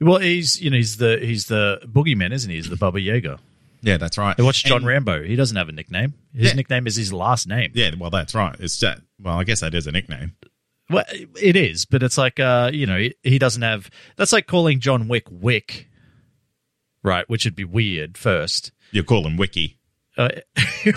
Well, 0.00 0.18
he's 0.18 0.60
you 0.60 0.70
know 0.70 0.76
he's 0.76 0.96
the 0.96 1.18
he's 1.20 1.46
the 1.46 1.80
boogeyman, 1.86 2.32
isn't 2.32 2.50
he? 2.50 2.56
He's 2.56 2.68
the 2.68 2.76
Baba 2.76 3.00
Yaga. 3.00 3.38
Yeah, 3.82 3.98
that's 3.98 4.16
right. 4.18 4.34
Watch 4.38 4.64
John 4.64 4.78
And- 4.78 4.86
Rambo. 4.86 5.22
He 5.24 5.36
doesn't 5.36 5.56
have 5.56 5.68
a 5.68 5.72
nickname. 5.72 6.14
His 6.34 6.48
Yeah. 6.48 6.54
nickname 6.54 6.86
is 6.86 6.96
his 6.96 7.12
last 7.12 7.46
name. 7.46 7.70
Yeah, 7.74 7.90
well, 7.98 8.10
that's 8.10 8.34
right. 8.34 8.56
It's 8.58 8.78
that. 8.80 9.00
Well, 9.20 9.38
I 9.38 9.44
guess 9.44 9.60
that 9.60 9.74
is 9.74 9.86
a 9.86 9.92
nickname. 9.92 10.34
Well, 10.90 11.04
it 11.40 11.56
is, 11.56 11.84
but 11.86 12.02
it's 12.02 12.18
like 12.18 12.38
uh, 12.38 12.70
you 12.72 12.86
know, 12.86 13.08
he- 13.22 13.38
doesn't 13.38 13.62
have. 13.62 13.90
That's 14.16 14.32
like 14.32 14.46
calling 14.46 14.80
John 14.80 15.08
Wick 15.08 15.24
Wick, 15.30 15.88
right? 17.02 17.28
Which 17.28 17.44
would 17.46 17.56
be 17.56 17.64
weird. 17.64 18.18
First, 18.18 18.70
You 18.90 19.02
call 19.02 19.26
him 19.26 19.36
Wiki. 19.36 19.78
uh, 20.18 20.28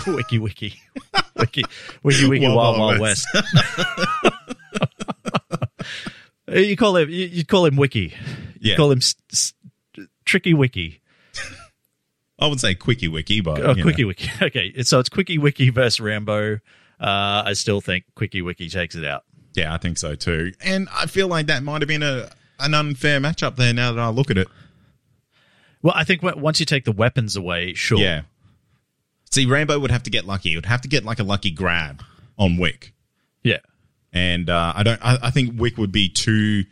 wiki 0.06 0.38
wiki, 0.38 0.38
wiki 0.38 1.64
wiki 2.04 2.28
wiki 2.28 2.46
Wild 2.46 2.56
wild 2.56 2.78
Wild 2.78 3.00
west. 3.00 3.26
You 6.50 6.76
call 6.76 6.96
him. 6.96 7.10
You, 7.10 7.26
you 7.26 7.44
call 7.44 7.66
him 7.66 7.76
Wiki. 7.76 8.14
You 8.60 8.70
Yeah. 8.70 8.76
call 8.76 8.90
him 8.90 8.98
s- 8.98 9.14
s- 9.30 9.52
Tricky 10.24 10.54
Wiki. 10.54 11.02
I 12.38 12.46
would 12.46 12.58
say 12.60 12.74
Quickie 12.74 13.08
Wiki, 13.08 13.42
but 13.42 13.60
Oh, 13.60 13.74
Quickie 13.74 14.02
know. 14.02 14.08
Wiki. 14.08 14.30
Okay, 14.42 14.82
so 14.82 14.98
it's 14.98 15.10
Quickie 15.10 15.36
Wiki 15.38 15.68
versus 15.70 16.00
Rambo. 16.00 16.54
Uh, 17.00 17.42
I 17.44 17.52
still 17.52 17.80
think 17.82 18.04
Quickie 18.14 18.40
Wiki 18.42 18.70
takes 18.70 18.94
it 18.94 19.04
out. 19.04 19.24
Yeah, 19.58 19.74
I 19.74 19.78
think 19.78 19.98
so 19.98 20.14
too. 20.14 20.52
And 20.60 20.88
I 20.94 21.06
feel 21.06 21.28
like 21.28 21.46
that 21.46 21.62
might 21.62 21.82
have 21.82 21.88
been 21.88 22.02
a 22.02 22.30
an 22.60 22.74
unfair 22.74 23.20
matchup 23.20 23.56
there. 23.56 23.72
Now 23.72 23.92
that 23.92 24.00
I 24.00 24.08
look 24.08 24.30
at 24.30 24.38
it, 24.38 24.48
Well, 25.82 25.94
I 25.96 26.04
think 26.04 26.22
once 26.22 26.60
you 26.60 26.66
take 26.66 26.84
the 26.84 26.92
weapons 26.92 27.36
away, 27.36 27.74
sure. 27.74 27.98
yeah. 27.98 28.22
See, 29.30 29.46
Rambo 29.46 29.78
would 29.78 29.90
have 29.90 30.02
to 30.04 30.10
get 30.10 30.24
lucky. 30.24 30.50
He 30.50 30.56
would 30.56 30.66
have 30.66 30.80
to 30.82 30.88
get 30.88 31.04
like 31.04 31.18
a 31.18 31.22
lucky 31.24 31.50
grab 31.50 32.02
on 32.38 32.56
Wick, 32.56 32.92
Yeah. 33.42 33.58
and 34.12 34.48
uh, 34.48 34.72
I 34.74 34.82
don't. 34.82 35.00
I, 35.04 35.18
I 35.24 35.30
think 35.30 35.60
Wick 35.60 35.76
would 35.76 35.92
be 35.92 36.08
too 36.08 36.64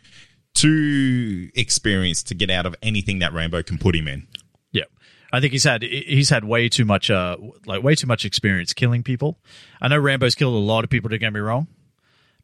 too 0.53 1.49
experienced 1.55 2.27
to 2.27 2.35
get 2.35 2.49
out 2.49 2.65
of 2.65 2.75
anything 2.81 3.19
that 3.19 3.31
Rambo 3.33 3.61
can 3.63 3.77
put 3.77 3.95
him 3.95 4.07
in. 4.07 4.27
Yeah. 4.71 4.85
I 5.31 5.39
think 5.39 5.51
he's 5.53 5.63
had 5.65 5.83
he's 5.83 6.29
had 6.29 6.43
way 6.45 6.67
too 6.69 6.83
much 6.85 7.11
uh 7.11 7.37
like 7.65 7.83
way 7.83 7.95
too 7.95 8.07
much 8.07 8.25
experience 8.25 8.73
killing 8.73 9.03
people. 9.03 9.37
I 9.81 9.87
know 9.87 9.99
Rambo's 9.99 10.35
killed 10.35 10.55
a 10.55 10.57
lot 10.57 10.83
of 10.83 10.89
people. 10.89 11.09
Don't 11.09 11.19
get 11.19 11.31
me 11.33 11.39
wrong, 11.39 11.67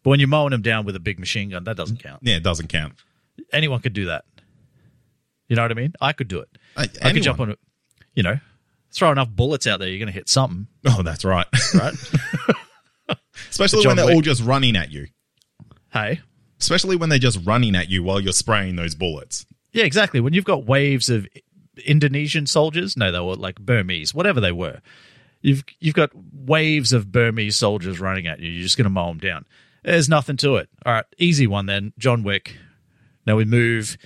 but 0.04 0.10
when 0.12 0.20
you're 0.20 0.30
mowing 0.30 0.52
them 0.52 0.62
down 0.62 0.86
with 0.86 0.96
a 0.96 1.00
big 1.00 1.20
machine 1.20 1.50
gun, 1.50 1.64
that 1.64 1.76
doesn't 1.78 1.98
count. 2.04 2.20
Yeah, 2.24 2.36
it 2.36 2.44
doesn't 2.44 2.68
count. 2.68 2.94
Anyone 3.52 3.80
could 3.82 3.94
do 3.94 4.06
that. 4.06 4.26
You 5.48 5.56
know 5.56 5.62
what 5.64 5.72
I 5.72 5.76
mean? 5.76 5.94
I 6.02 6.14
could 6.14 6.28
do 6.28 6.40
it. 6.40 6.50
I, 6.78 6.84
I 7.02 7.12
could 7.14 7.24
jump 7.24 7.40
on 7.40 7.52
it. 7.52 7.60
You 8.16 8.24
know, 8.24 8.38
throw 8.92 9.12
enough 9.12 9.30
bullets 9.30 9.66
out 9.68 9.80
there, 9.80 9.90
you're 9.90 10.00
going 10.00 10.08
to 10.08 10.14
hit 10.14 10.30
something, 10.30 10.68
Oh, 10.86 11.02
that's 11.04 11.26
right. 11.26 11.48
right? 11.74 11.94
Especially 13.50 13.82
John 13.84 13.92
when 13.92 13.98
they're 13.98 14.06
Wick. 14.08 14.16
all 14.16 14.22
just 14.22 14.44
running 14.44 14.76
at 14.76 14.92
you. 14.92 15.08
hey. 15.92 16.22
Especially 16.60 16.96
when 16.96 17.10
they're 17.10 17.20
just 17.20 17.40
running 17.46 17.76
at 17.76 17.90
you 17.90 18.04
while 18.04 18.22
you're 18.22 18.32
spraying 18.32 18.78
those 18.78 18.96
bullets. 18.96 19.46
Yeah, 19.74 19.84
exactly. 19.84 20.22
When 20.22 20.34
you've 20.34 20.46
got 20.46 20.66
waves 20.66 21.10
of 21.10 21.28
Indonesian 21.86 22.46
soldiers, 22.46 22.96
no, 22.96 23.12
they 23.12 23.20
were 23.20 23.36
like 23.36 23.60
Burmese, 23.60 24.14
whatever 24.14 24.40
they 24.40 24.52
were. 24.54 24.80
You've 25.42 25.64
you've 25.82 25.96
got 25.96 26.12
waves 26.32 26.94
of 26.94 27.12
Burmese 27.12 27.58
soldiers 27.58 28.00
running 28.00 28.28
at 28.28 28.40
you. 28.40 28.50
You're 28.50 28.64
just 28.64 28.78
going 28.78 28.86
to 28.86 28.90
mow 28.92 29.10
them 29.10 29.18
down. 29.18 29.46
There's 29.84 30.10
nothing 30.10 30.38
to 30.38 30.56
it. 30.58 30.70
All 30.86 30.94
right, 30.94 31.06
easy 31.18 31.48
one 31.48 31.66
then. 31.66 31.94
John 31.98 32.24
Wick. 32.24 32.58
Now 33.26 33.36
we 33.36 33.46
move 33.46 33.98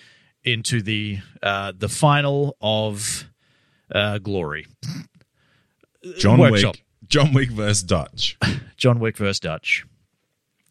into 0.43 0.81
the 0.81 1.19
uh, 1.43 1.73
the 1.77 1.89
final 1.89 2.55
of 2.61 3.25
uh, 3.93 4.17
glory. 4.19 4.67
John 6.17 6.39
Workshop. 6.39 6.75
Wick. 6.75 6.83
John 7.07 7.33
Wick 7.33 7.49
versus 7.51 7.83
Dutch. 7.83 8.37
John 8.77 8.99
Wick 8.99 9.17
versus 9.17 9.39
Dutch. 9.39 9.85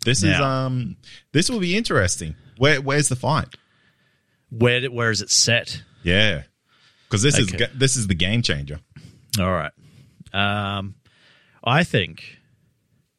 This 0.05 0.23
is 0.23 0.39
um 0.39 0.97
this 1.33 1.51
will 1.51 1.59
be 1.61 1.77
interesting. 1.77 2.37
Where 2.59 2.81
where's 2.81 3.09
the 3.09 3.17
fight? 3.17 3.57
Where 4.51 4.85
where 4.91 5.11
is 5.11 5.21
it 5.21 5.31
set? 5.31 5.83
Yeah. 6.05 6.43
Cuz 7.09 7.23
this 7.23 7.39
is 7.39 7.49
Okay. 7.49 7.67
ga- 7.67 7.73
this 7.75 7.97
is 7.97 8.07
the 8.07 8.15
game 8.15 8.43
changer. 8.43 8.81
All 9.41 9.51
right. 9.51 9.73
Um, 10.33 10.95
I 11.65 11.83
think 11.83 12.39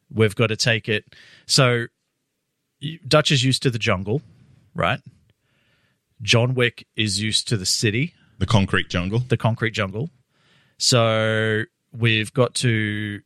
we've 0.09 0.35
got 0.35 0.47
to 0.47 0.55
take 0.55 0.87
it. 0.87 1.03
So, 1.47 1.87
Dutch 3.07 3.31
is 3.31 3.43
used 3.43 3.63
to 3.63 3.71
the 3.71 3.79
jungle, 3.79 4.21
right? 4.75 4.99
John 6.21 6.53
Wick 6.53 6.85
is 6.95 7.21
used 7.21 7.47
to 7.47 7.57
the 7.57 7.65
city, 7.65 8.13
The 8.39 8.45
concrete 8.45 8.89
jungle. 8.89 9.19
the 9.19 9.37
concrete 9.37 9.71
jungle. 9.71 10.09
So, 10.77 11.63
we've 11.97 12.31
got 12.33 12.53
to 12.55 13.21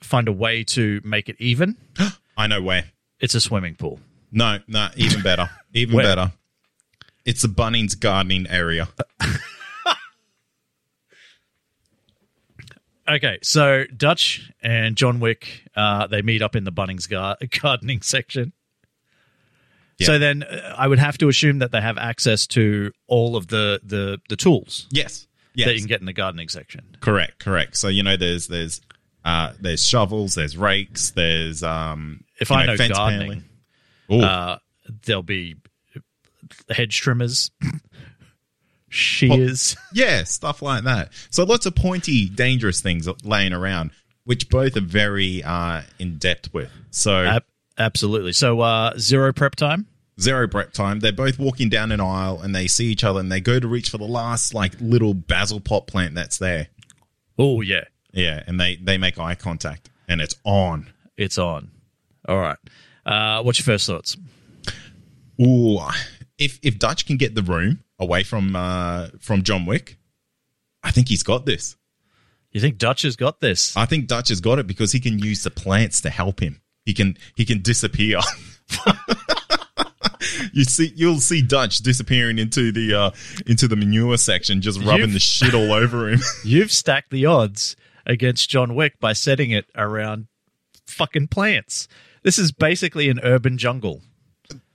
find 0.00 0.28
a 0.28 0.32
way 0.32 0.62
to 0.64 1.00
make 1.04 1.28
it 1.28 1.36
even. 1.38 1.76
I 2.36 2.46
know 2.46 2.62
where. 2.62 2.84
It's 3.20 3.34
a 3.34 3.40
swimming 3.40 3.74
pool. 3.74 3.98
No, 4.30 4.58
no, 4.68 4.88
even 4.96 5.22
better. 5.22 5.50
Even 5.74 5.96
better. 5.98 6.32
It's 7.24 7.42
the 7.42 7.48
Bunnings 7.48 7.98
gardening 7.98 8.46
area. 8.48 8.88
Okay, 13.10 13.38
so 13.42 13.84
Dutch 13.96 14.50
and 14.62 14.96
John 14.96 15.18
Wick, 15.20 15.64
uh, 15.74 16.06
they 16.08 16.20
meet 16.22 16.42
up 16.42 16.54
in 16.54 16.64
the 16.64 16.72
Bunnings 16.72 17.08
gar- 17.08 17.36
gardening 17.62 18.02
section. 18.02 18.52
Yeah. 19.98 20.06
So 20.06 20.18
then, 20.18 20.42
uh, 20.42 20.74
I 20.76 20.86
would 20.86 20.98
have 20.98 21.18
to 21.18 21.28
assume 21.28 21.58
that 21.60 21.72
they 21.72 21.80
have 21.80 21.98
access 21.98 22.46
to 22.48 22.92
all 23.06 23.34
of 23.36 23.48
the 23.48 23.80
the, 23.82 24.18
the 24.28 24.36
tools 24.36 24.86
Yes. 24.90 25.26
yes, 25.54 25.66
that 25.66 25.74
you 25.74 25.80
can 25.80 25.88
get 25.88 26.00
in 26.00 26.06
the 26.06 26.12
gardening 26.12 26.48
section. 26.48 26.96
Correct, 27.00 27.38
correct. 27.40 27.76
So 27.76 27.88
you 27.88 28.02
know 28.02 28.16
there's 28.16 28.46
there's 28.48 28.80
uh 29.24 29.54
there's 29.60 29.84
shovels, 29.84 30.34
there's 30.34 30.56
rakes, 30.56 31.10
there's 31.12 31.62
um 31.62 32.24
If 32.40 32.52
I 32.52 32.66
know 32.66 32.76
fence 32.76 32.92
gardening, 32.96 33.44
uh, 34.10 34.58
there'll 35.04 35.22
be 35.22 35.56
hedge 36.70 37.00
trimmers, 37.00 37.50
shears. 38.88 39.76
Yeah, 39.92 40.24
stuff 40.24 40.62
like 40.62 40.84
that. 40.84 41.10
So 41.30 41.44
lots 41.44 41.66
of 41.66 41.74
pointy, 41.74 42.28
dangerous 42.28 42.80
things 42.80 43.08
laying 43.24 43.52
around, 43.52 43.90
which 44.24 44.48
both 44.48 44.76
are 44.76 44.80
very 44.82 45.42
uh, 45.42 45.82
in 45.98 46.18
depth 46.18 46.52
with. 46.52 46.70
So 46.90 47.24
Ab- 47.24 47.44
absolutely. 47.78 48.32
So 48.32 48.60
uh, 48.60 48.92
zero 48.98 49.32
prep 49.32 49.56
time. 49.56 49.86
zero 50.20 50.46
prep 50.48 50.72
time. 50.72 51.00
They're 51.00 51.12
both 51.12 51.38
walking 51.38 51.68
down 51.68 51.90
an 51.92 52.00
aisle 52.00 52.40
and 52.42 52.54
they 52.54 52.66
see 52.66 52.86
each 52.86 53.04
other 53.04 53.20
and 53.20 53.30
they 53.32 53.40
go 53.40 53.58
to 53.60 53.68
reach 53.68 53.90
for 53.90 53.98
the 53.98 54.04
last 54.04 54.52
like 54.54 54.74
little 54.80 55.14
basil 55.14 55.60
pot 55.60 55.86
plant 55.86 56.14
that's 56.14 56.38
there. 56.38 56.68
Oh 57.38 57.60
yeah, 57.60 57.84
Yeah, 58.12 58.42
and 58.46 58.60
they 58.60 58.76
they 58.76 58.98
make 58.98 59.18
eye 59.18 59.34
contact 59.36 59.90
and 60.08 60.20
it's 60.20 60.34
on. 60.44 60.90
it's 61.16 61.38
on. 61.38 61.70
All 62.28 62.38
right. 62.38 62.58
Uh, 63.06 63.42
what's 63.42 63.58
your 63.58 63.64
first 63.64 63.86
thoughts? 63.86 64.16
Ooh, 65.40 65.78
if 66.36 66.58
if 66.62 66.78
Dutch 66.78 67.06
can 67.06 67.16
get 67.16 67.34
the 67.34 67.42
room 67.42 67.82
away 67.98 68.22
from 68.22 68.54
uh, 68.56 69.08
from 69.20 69.42
John 69.42 69.66
Wick, 69.66 69.98
I 70.82 70.90
think 70.90 71.08
he's 71.08 71.22
got 71.22 71.46
this. 71.46 71.76
You 72.52 72.60
think 72.60 72.78
Dutch 72.78 73.02
has 73.02 73.16
got 73.16 73.40
this? 73.40 73.76
I 73.76 73.84
think 73.84 74.06
Dutch 74.06 74.30
has 74.30 74.40
got 74.40 74.58
it 74.58 74.66
because 74.66 74.92
he 74.92 75.00
can 75.00 75.18
use 75.18 75.42
the 75.42 75.50
plants 75.50 76.00
to 76.02 76.10
help 76.10 76.40
him. 76.40 76.60
He 76.84 76.94
can 76.94 77.16
he 77.34 77.44
can 77.44 77.60
disappear. 77.60 78.20
you 80.52 80.64
see, 80.64 80.92
you'll 80.96 81.20
see 81.20 81.42
Dutch 81.42 81.78
disappearing 81.78 82.38
into 82.38 82.72
the 82.72 82.94
uh, 82.94 83.10
into 83.46 83.68
the 83.68 83.76
manure 83.76 84.16
section, 84.16 84.62
just 84.62 84.80
rubbing 84.80 85.00
You've- 85.00 85.12
the 85.12 85.20
shit 85.20 85.54
all 85.54 85.72
over 85.72 86.08
him. 86.08 86.20
You've 86.44 86.72
stacked 86.72 87.10
the 87.10 87.26
odds 87.26 87.76
against 88.06 88.48
John 88.48 88.74
Wick 88.74 88.98
by 88.98 89.12
setting 89.12 89.50
it 89.50 89.66
around 89.76 90.28
fucking 90.86 91.28
plants. 91.28 91.88
This 92.22 92.38
is 92.38 92.52
basically 92.52 93.10
an 93.10 93.20
urban 93.22 93.58
jungle. 93.58 94.02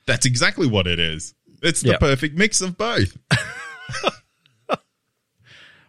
That's 0.06 0.26
exactly 0.26 0.68
what 0.68 0.86
it 0.86 1.00
is. 1.00 1.34
It's 1.64 1.82
the 1.82 1.92
Yeah. 1.92 1.98
perfect 1.98 2.36
mix 2.38 2.62
of 2.62 2.78
both. 2.78 3.18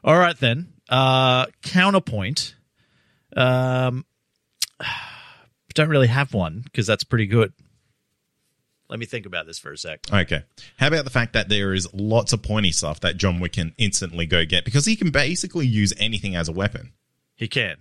All 0.05 0.19
right 0.19 0.37
then. 0.39 0.69
Uh 0.89 1.47
counterpoint. 1.63 2.55
Um 3.37 4.05
don't 5.75 5.89
really 5.89 6.07
have 6.09 6.33
one 6.35 6.61
because 6.65 6.87
that's 6.87 7.05
pretty 7.05 7.27
good. 7.27 7.53
Let 8.89 8.99
me 9.01 9.07
think 9.07 9.25
about 9.27 9.47
this 9.47 9.59
for 9.59 9.73
a 9.73 9.79
sec. 9.79 10.01
Okay. 10.13 10.43
How 10.77 10.87
about 10.89 11.05
the 11.05 11.11
fact 11.11 11.33
that 11.33 11.49
there 11.49 11.73
is 11.73 11.89
lots 11.95 12.33
of 12.33 12.43
pointy 12.43 12.71
stuff 12.71 13.01
that 13.01 13.17
John 13.17 13.41
Wick 13.41 13.55
can 13.55 13.73
instantly 13.79 14.27
go 14.27 14.45
get 14.45 14.65
because 14.65 14.85
he 14.85 14.95
can 14.95 15.11
basically 15.11 15.67
use 15.67 15.93
anything 15.99 16.37
as 16.37 16.49
a 16.49 16.53
weapon. 16.53 16.93
He 17.35 17.49
can. 17.49 17.79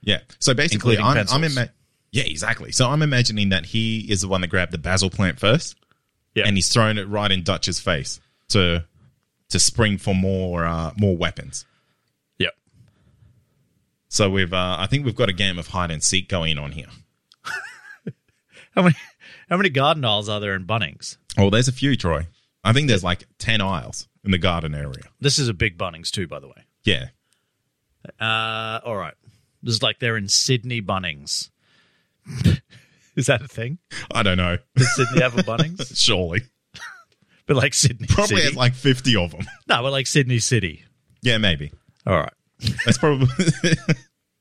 Yeah. 0.00 0.20
So 0.40 0.54
basically, 0.54 0.94
Including 0.96 1.04
I'm, 1.20 1.26
I'm 1.30 1.44
ima- 1.44 1.68
yeah, 2.10 2.24
exactly. 2.24 2.72
So 2.72 2.88
I'm 2.88 3.02
imagining 3.02 3.50
that 3.50 3.66
he 3.66 4.00
is 4.10 4.22
the 4.22 4.28
one 4.28 4.40
that 4.40 4.48
grabbed 4.48 4.72
the 4.72 4.78
basil 4.78 5.10
plant 5.10 5.38
first, 5.38 5.76
Yeah. 6.34 6.44
and 6.46 6.56
he's 6.56 6.68
thrown 6.72 6.98
it 6.98 7.08
right 7.08 7.30
in 7.30 7.42
Dutch's 7.42 7.78
face 7.80 8.20
to 8.48 8.84
to 9.50 9.58
spring 9.58 9.98
for 9.98 10.14
more 10.14 10.64
uh, 10.64 10.92
more 10.96 11.16
weapons. 11.16 11.66
Yep. 12.38 12.54
So 14.08 14.30
we've 14.30 14.52
uh, 14.52 14.76
I 14.78 14.86
think 14.86 15.04
we've 15.04 15.16
got 15.16 15.28
a 15.28 15.32
game 15.34 15.58
of 15.58 15.68
hide 15.68 15.90
and 15.90 16.02
seek 16.02 16.28
going 16.28 16.58
on 16.58 16.72
here. 16.72 16.86
How 18.74 18.82
many 18.82 18.94
how 19.50 19.58
many 19.58 19.68
garden 19.68 20.02
aisles 20.04 20.30
are 20.30 20.40
there 20.40 20.54
in 20.54 20.64
Bunnings? 20.66 21.18
Oh, 21.36 21.50
there's 21.50 21.68
a 21.68 21.72
few, 21.72 21.94
Troy. 21.94 22.26
I 22.64 22.72
think 22.72 22.88
there's 22.88 23.04
like 23.04 23.24
ten 23.38 23.60
aisles 23.60 24.08
in 24.24 24.30
the 24.30 24.38
garden 24.38 24.74
area. 24.74 25.04
This 25.20 25.38
is 25.38 25.48
a 25.48 25.54
big 25.54 25.76
Bunnings 25.76 26.10
too, 26.10 26.26
by 26.26 26.40
the 26.40 26.48
way. 26.48 26.64
Yeah. 26.84 27.08
Uh 28.18 28.80
all 28.84 28.96
right. 28.96 29.14
This 29.62 29.74
is 29.74 29.82
like 29.82 29.98
they're 29.98 30.16
in 30.16 30.28
Sydney 30.28 30.80
Bunnings. 30.80 31.50
is 33.16 33.26
that 33.26 33.42
a 33.42 33.48
thing? 33.48 33.78
I 34.12 34.22
don't 34.22 34.36
know. 34.36 34.58
Does 34.76 34.94
Sydney 34.96 35.20
have 35.22 35.38
a 35.38 35.42
Bunnings? 35.42 35.96
Surely. 36.02 36.42
but 37.46 37.56
like 37.56 37.74
Sydney 37.74 38.06
Probably 38.08 38.36
City. 38.36 38.48
has 38.48 38.56
like 38.56 38.74
50 38.74 39.16
of 39.16 39.30
them. 39.32 39.46
no, 39.68 39.82
but 39.82 39.92
like 39.92 40.06
Sydney 40.06 40.38
City. 40.38 40.84
Yeah, 41.22 41.38
maybe. 41.38 41.72
All 42.06 42.16
right. 42.18 42.32
That's 42.84 42.98
probably 42.98 43.28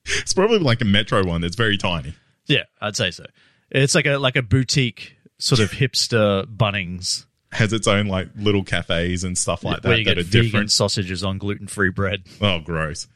it's 0.05 0.33
probably 0.33 0.59
like 0.59 0.81
a 0.81 0.85
metro 0.85 1.23
one 1.25 1.41
that's 1.41 1.55
very 1.55 1.77
tiny. 1.77 2.13
Yeah, 2.47 2.63
I'd 2.79 2.95
say 2.95 3.11
so. 3.11 3.25
It's 3.71 3.95
like 3.95 4.05
a 4.05 4.17
like 4.17 4.35
a 4.35 4.41
boutique 4.41 5.15
sort 5.39 5.59
of 5.59 5.71
hipster 5.71 6.45
Bunnings 6.45 7.25
Has 7.51 7.73
its 7.73 7.87
own 7.87 8.07
like 8.07 8.29
little 8.35 8.63
cafes 8.63 9.23
and 9.23 9.37
stuff 9.37 9.63
like 9.63 9.83
where 9.83 9.93
that 9.93 9.99
you 9.99 10.05
that 10.05 10.15
get 10.15 10.17
are 10.19 10.23
vegan 10.23 10.43
different. 10.43 10.71
sausages 10.71 11.23
on 11.23 11.37
gluten 11.39 11.67
free 11.67 11.89
bread. 11.89 12.23
Oh, 12.41 12.59
gross. 12.59 13.07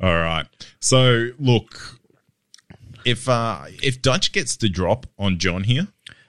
All 0.00 0.14
right. 0.14 0.46
So 0.80 1.28
look, 1.38 1.97
if 3.08 3.28
uh 3.28 3.64
if 3.82 4.00
Dutch 4.02 4.32
gets 4.32 4.56
the 4.56 4.68
drop 4.68 5.06
on 5.18 5.38
John 5.38 5.64
here, 5.64 5.88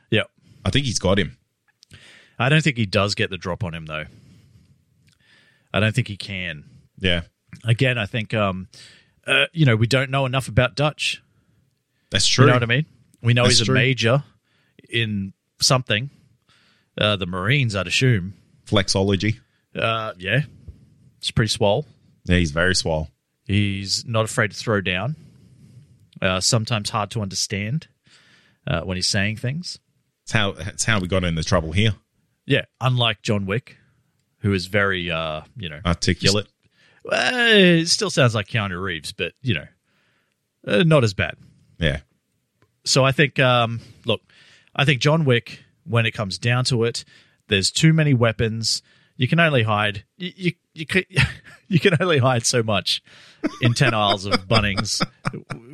yeah, 0.09 0.23
I 0.65 0.69
think 0.69 0.85
he's 0.85 0.99
got 0.99 1.19
him. 1.19 1.37
I 2.37 2.49
don't 2.49 2.63
think 2.63 2.77
he 2.77 2.85
does 2.85 3.15
get 3.15 3.29
the 3.29 3.37
drop 3.37 3.63
on 3.63 3.73
him 3.73 3.85
though. 3.85 4.05
I 5.73 5.79
don't 5.79 5.93
think 5.93 6.07
he 6.07 6.17
can. 6.17 6.63
Yeah, 6.99 7.21
Again, 7.63 7.97
I 7.97 8.05
think 8.05 8.33
um, 8.33 8.67
uh, 9.27 9.45
you 9.53 9.65
know 9.65 9.75
we 9.75 9.87
don't 9.87 10.09
know 10.11 10.25
enough 10.25 10.47
about 10.47 10.75
Dutch. 10.75 11.21
that's 12.09 12.27
true. 12.27 12.45
You 12.45 12.47
know 12.49 12.55
what 12.55 12.63
I 12.63 12.67
mean? 12.67 12.85
We 13.21 13.33
know 13.33 13.43
That's 13.43 13.55
he's 13.59 13.61
a 13.61 13.65
true. 13.65 13.75
major 13.75 14.23
in 14.89 15.33
something. 15.61 16.09
Uh, 16.97 17.15
the 17.15 17.25
Marines, 17.25 17.75
I'd 17.75 17.87
assume. 17.87 18.33
Flexology. 18.65 19.39
Uh, 19.75 20.13
yeah, 20.17 20.41
it's 21.19 21.31
pretty 21.31 21.49
swole. 21.49 21.85
Yeah, 22.25 22.37
he's 22.37 22.51
very 22.51 22.75
swole. 22.75 23.09
He's 23.45 24.05
not 24.05 24.25
afraid 24.25 24.51
to 24.51 24.57
throw 24.57 24.81
down. 24.81 25.15
Uh, 26.21 26.39
sometimes 26.39 26.89
hard 26.89 27.11
to 27.11 27.21
understand 27.21 27.87
uh, 28.67 28.81
when 28.81 28.97
he's 28.97 29.07
saying 29.07 29.37
things. 29.37 29.79
It's 30.23 30.31
how 30.33 30.49
it's 30.57 30.85
how 30.85 30.99
we 30.99 31.07
got 31.07 31.23
into 31.23 31.43
trouble 31.43 31.71
here. 31.71 31.95
Yeah, 32.45 32.65
unlike 32.81 33.21
John 33.21 33.45
Wick, 33.45 33.77
who 34.39 34.53
is 34.53 34.65
very, 34.67 35.09
uh, 35.09 35.41
you 35.55 35.69
know, 35.69 35.79
Articulate. 35.85 36.47
uh, 37.11 37.17
it 37.21 37.87
still 37.87 38.09
sounds 38.09 38.35
like 38.35 38.47
Keanu 38.47 38.81
Reeves, 38.81 39.11
but 39.11 39.33
you 39.41 39.55
know, 39.55 39.67
uh, 40.67 40.83
not 40.83 41.03
as 41.03 41.13
bad. 41.13 41.35
Yeah. 41.79 41.99
So 42.85 43.03
I 43.05 43.11
think, 43.11 43.39
um, 43.39 43.81
look, 44.05 44.21
I 44.75 44.85
think 44.85 45.01
John 45.01 45.25
Wick, 45.25 45.63
when 45.85 46.05
it 46.05 46.11
comes 46.11 46.37
down 46.37 46.65
to 46.65 46.83
it, 46.83 47.05
there's 47.47 47.71
too 47.71 47.93
many 47.93 48.13
weapons. 48.13 48.81
You 49.19 49.27
can 49.27 49.41
only 49.41 49.63
hide. 49.63 50.05
You 50.15 50.31
you 50.33 50.51
you 50.73 50.85
can, 50.85 51.03
you 51.67 51.77
can 51.77 51.97
only 51.99 52.19
hide 52.19 52.45
so 52.45 52.63
much 52.63 53.03
in 53.61 53.73
ten 53.73 53.93
aisles 53.93 54.25
of 54.25 54.47
Bunnings 54.47 55.05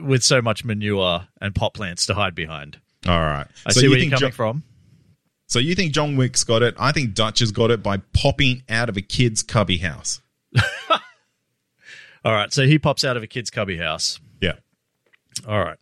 with 0.03 0.23
so 0.23 0.41
much 0.41 0.65
manure 0.65 1.27
and 1.39 1.53
pot 1.53 1.75
plants 1.75 2.07
to 2.07 2.15
hide 2.15 2.33
behind. 2.33 2.79
All 3.07 3.19
right. 3.19 3.45
I 3.63 3.71
So 3.71 3.81
see 3.81 3.85
you 3.85 3.91
where 3.91 3.99
you're 3.99 4.17
coming 4.17 4.31
from. 4.31 4.63
So 5.45 5.59
you 5.59 5.75
think 5.75 5.93
John 5.93 6.17
Wick's 6.17 6.43
got 6.43 6.63
it? 6.63 6.73
I 6.79 6.91
think 6.91 7.13
Dutch 7.13 7.37
has 7.37 7.51
got 7.51 7.69
it 7.69 7.83
by 7.83 7.97
popping 8.13 8.63
out 8.67 8.89
of 8.89 8.97
a 8.97 9.01
kid's 9.01 9.43
cubby 9.43 9.77
house. 9.77 10.21
All 12.25 12.33
right, 12.33 12.51
so 12.51 12.65
he 12.65 12.79
pops 12.79 13.03
out 13.03 13.15
of 13.15 13.21
a 13.21 13.27
kid's 13.27 13.51
cubby 13.51 13.77
house. 13.77 14.19
Yeah. 14.41 14.53
All 15.47 15.63
right. 15.63 15.77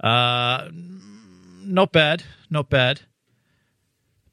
Uh, 0.00 0.70
not 0.72 1.92
bad, 1.92 2.22
not 2.48 2.70
bad. 2.70 3.02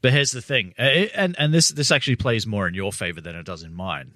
But 0.02 0.12
here's 0.12 0.32
the 0.32 0.42
thing, 0.42 0.74
Uh, 0.78 0.82
and 1.14 1.34
and 1.38 1.54
this 1.54 1.68
this 1.68 1.90
actually 1.90 2.16
plays 2.16 2.46
more 2.46 2.66
in 2.68 2.74
your 2.74 2.92
favor 2.92 3.20
than 3.20 3.34
it 3.36 3.46
does 3.46 3.62
in 3.62 3.72
mine. 3.72 4.12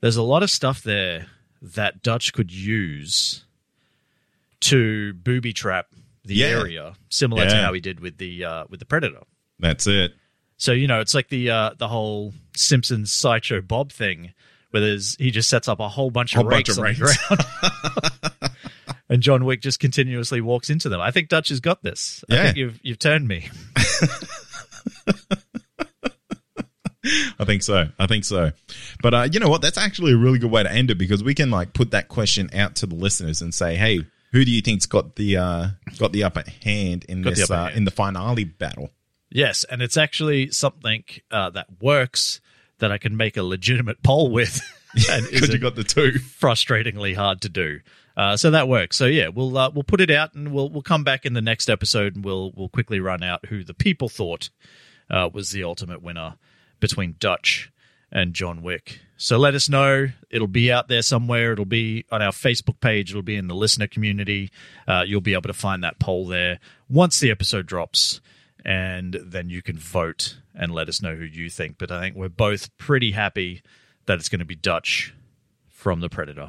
There's 0.00 0.16
a 0.16 0.22
lot 0.22 0.42
of 0.42 0.50
stuff 0.50 0.82
there 0.82 1.26
that 1.60 2.02
Dutch 2.02 2.32
could 2.32 2.52
use 2.52 3.44
to 4.60 5.14
booby 5.14 5.52
trap 5.52 5.86
the 6.24 6.34
Yeah. 6.34 6.46
area, 6.48 6.94
similar 7.08 7.48
to 7.48 7.56
how 7.56 7.72
he 7.72 7.80
did 7.80 8.00
with 8.00 8.18
the 8.18 8.44
uh, 8.44 8.64
with 8.68 8.80
the 8.80 8.86
Predator. 8.86 9.22
That's 9.58 9.86
it. 9.86 10.12
So 10.58 10.72
you 10.72 10.86
know, 10.86 11.00
it's 11.00 11.14
like 11.14 11.28
the 11.28 11.50
uh, 11.50 11.70
the 11.78 11.88
whole 11.88 12.34
Simpsons 12.54 13.10
sideshow 13.12 13.60
Bob 13.62 13.90
thing, 13.92 14.34
where 14.72 14.80
there's 14.82 15.16
he 15.16 15.30
just 15.30 15.48
sets 15.48 15.68
up 15.68 15.80
a 15.80 15.88
whole 15.88 16.10
bunch 16.10 16.34
of 16.34 16.42
Whole 16.42 16.50
bunch 16.50 16.68
rakes 16.68 16.78
of 16.78 16.84
on 16.84 17.38
the 17.38 18.18
ground, 18.40 18.52
and 19.08 19.22
John 19.22 19.44
Wick 19.46 19.62
just 19.62 19.80
continuously 19.80 20.40
walks 20.42 20.68
into 20.68 20.88
them. 20.90 21.00
I 21.00 21.12
think 21.12 21.28
Dutch 21.30 21.48
has 21.48 21.60
got 21.60 21.82
this. 21.82 22.22
I 22.28 22.34
Yeah. 22.34 22.42
think 22.44 22.56
you've 22.58 22.80
you've 22.82 22.98
turned 22.98 23.26
me. 23.26 23.48
I 27.38 27.44
think 27.44 27.62
so. 27.62 27.88
I 27.98 28.06
think 28.06 28.24
so. 28.24 28.50
But 29.02 29.14
uh, 29.14 29.28
you 29.32 29.40
know 29.40 29.48
what? 29.48 29.62
That's 29.62 29.78
actually 29.78 30.12
a 30.12 30.16
really 30.16 30.38
good 30.38 30.50
way 30.50 30.62
to 30.62 30.70
end 30.70 30.90
it 30.90 30.96
because 30.98 31.22
we 31.22 31.34
can 31.34 31.50
like 31.50 31.72
put 31.72 31.92
that 31.92 32.08
question 32.08 32.50
out 32.52 32.76
to 32.76 32.86
the 32.86 32.94
listeners 32.96 33.40
and 33.40 33.54
say, 33.54 33.76
"Hey, 33.76 34.00
who 34.32 34.44
do 34.44 34.50
you 34.50 34.60
think's 34.60 34.86
got 34.86 35.16
the 35.16 35.36
uh, 35.36 35.66
got 35.98 36.12
the 36.12 36.24
upper 36.24 36.44
hand 36.64 37.04
in 37.08 37.22
Got 37.22 37.34
this 37.36 37.50
uh, 37.50 37.64
hand. 37.66 37.76
in 37.76 37.84
the 37.84 37.90
finale 37.90 38.44
battle?" 38.44 38.90
Yes, 39.30 39.64
and 39.70 39.80
it's 39.80 39.96
actually 39.96 40.50
something 40.50 41.04
uh, 41.30 41.50
that 41.50 41.66
works 41.80 42.40
that 42.78 42.90
I 42.90 42.98
can 42.98 43.16
make 43.16 43.36
a 43.36 43.42
legitimate 43.42 44.02
poll 44.02 44.30
with, 44.30 44.60
and 45.10 45.26
Because 45.30 45.52
you 45.52 45.58
got 45.58 45.76
the 45.76 45.84
two. 45.84 46.12
frustratingly 46.12 47.14
hard 47.14 47.42
to 47.42 47.48
do. 47.48 47.80
Uh, 48.18 48.36
so 48.36 48.50
that 48.50 48.68
works. 48.68 48.96
So 48.96 49.06
yeah, 49.06 49.28
we'll 49.28 49.56
uh, 49.56 49.70
we'll 49.70 49.84
put 49.84 50.00
it 50.00 50.10
out 50.10 50.34
and 50.34 50.52
we'll 50.52 50.68
we'll 50.68 50.82
come 50.82 51.04
back 51.04 51.24
in 51.24 51.34
the 51.34 51.40
next 51.40 51.70
episode 51.70 52.16
and 52.16 52.24
we'll 52.24 52.50
we'll 52.56 52.68
quickly 52.68 52.98
run 52.98 53.22
out 53.22 53.46
who 53.46 53.62
the 53.62 53.74
people 53.74 54.08
thought 54.08 54.50
uh, 55.08 55.30
was 55.32 55.50
the 55.50 55.62
ultimate 55.62 56.02
winner 56.02 56.34
between 56.80 57.14
Dutch 57.20 57.70
and 58.10 58.34
John 58.34 58.62
Wick. 58.62 59.00
So 59.16 59.38
let 59.38 59.54
us 59.54 59.68
know. 59.68 60.08
It'll 60.30 60.48
be 60.48 60.72
out 60.72 60.88
there 60.88 61.02
somewhere. 61.02 61.52
It'll 61.52 61.64
be 61.64 62.06
on 62.10 62.20
our 62.20 62.32
Facebook 62.32 62.80
page. 62.80 63.10
It'll 63.10 63.22
be 63.22 63.36
in 63.36 63.46
the 63.46 63.54
listener 63.54 63.86
community. 63.86 64.50
Uh, 64.86 65.04
you'll 65.06 65.20
be 65.20 65.34
able 65.34 65.42
to 65.42 65.52
find 65.52 65.84
that 65.84 66.00
poll 66.00 66.26
there 66.26 66.58
once 66.88 67.20
the 67.20 67.30
episode 67.30 67.66
drops, 67.66 68.20
and 68.64 69.16
then 69.24 69.48
you 69.48 69.62
can 69.62 69.78
vote 69.78 70.38
and 70.54 70.72
let 70.72 70.88
us 70.88 71.00
know 71.00 71.14
who 71.14 71.24
you 71.24 71.50
think. 71.50 71.78
But 71.78 71.92
I 71.92 72.00
think 72.00 72.16
we're 72.16 72.28
both 72.28 72.76
pretty 72.78 73.12
happy 73.12 73.62
that 74.06 74.18
it's 74.18 74.28
going 74.28 74.40
to 74.40 74.44
be 74.44 74.56
Dutch 74.56 75.14
from 75.68 76.00
the 76.00 76.08
Predator. 76.08 76.48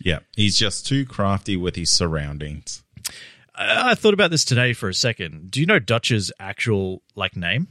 Yeah, 0.00 0.20
he's 0.36 0.56
just 0.58 0.86
too 0.86 1.04
crafty 1.06 1.56
with 1.56 1.76
his 1.76 1.90
surroundings. 1.90 2.82
I, 3.54 3.90
I 3.90 3.94
thought 3.94 4.14
about 4.14 4.30
this 4.30 4.44
today 4.44 4.72
for 4.72 4.88
a 4.88 4.94
second. 4.94 5.50
Do 5.50 5.60
you 5.60 5.66
know 5.66 5.78
Dutch's 5.78 6.32
actual 6.38 7.02
like 7.14 7.36
name? 7.36 7.68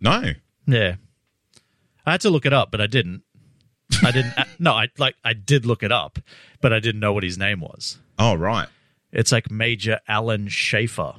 No, 0.00 0.32
Yeah, 0.66 0.96
I 2.04 2.12
had 2.12 2.20
to 2.22 2.30
look 2.30 2.46
it 2.46 2.52
up, 2.52 2.70
but 2.70 2.80
I 2.80 2.86
didn't. 2.86 3.22
I 4.02 4.10
didn't. 4.10 4.34
Uh, 4.38 4.44
no, 4.58 4.72
I 4.72 4.88
like 4.98 5.14
I 5.24 5.32
did 5.32 5.66
look 5.66 5.82
it 5.82 5.92
up, 5.92 6.18
but 6.60 6.72
I 6.72 6.80
didn't 6.80 7.00
know 7.00 7.12
what 7.12 7.22
his 7.22 7.38
name 7.38 7.60
was. 7.60 7.98
oh 8.18 8.34
right. 8.34 8.68
It's 9.12 9.30
like 9.30 9.50
Major 9.50 10.00
Alan 10.08 10.48
Schaefer. 10.48 11.14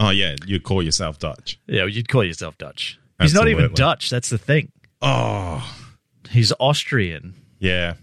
Oh 0.00 0.10
yeah, 0.10 0.34
you'd 0.46 0.64
call 0.64 0.82
yourself 0.82 1.18
Dutch. 1.18 1.60
Yeah, 1.66 1.84
you'd 1.86 2.08
call 2.08 2.24
yourself 2.24 2.58
Dutch. 2.58 2.98
He's 3.20 3.34
not 3.34 3.48
even 3.48 3.74
Dutch. 3.74 4.10
That's 4.10 4.28
the 4.30 4.38
thing. 4.38 4.72
Oh 5.02 5.64
He's 6.30 6.52
Austrian. 6.60 7.34
yeah. 7.58 7.94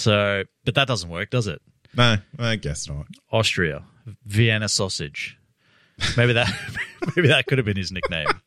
So, 0.00 0.44
but 0.64 0.74
that 0.74 0.88
doesn't 0.88 1.10
work, 1.10 1.30
does 1.30 1.46
it? 1.46 1.60
No, 1.96 2.16
I 2.38 2.56
guess 2.56 2.88
not. 2.88 3.06
Austria, 3.32 3.82
Vienna 4.24 4.68
sausage. 4.68 5.36
Maybe 6.16 6.32
that. 6.34 6.48
maybe 7.16 7.28
that 7.28 7.46
could 7.46 7.58
have 7.58 7.64
been 7.64 7.76
his 7.76 7.92
nickname. 7.92 8.26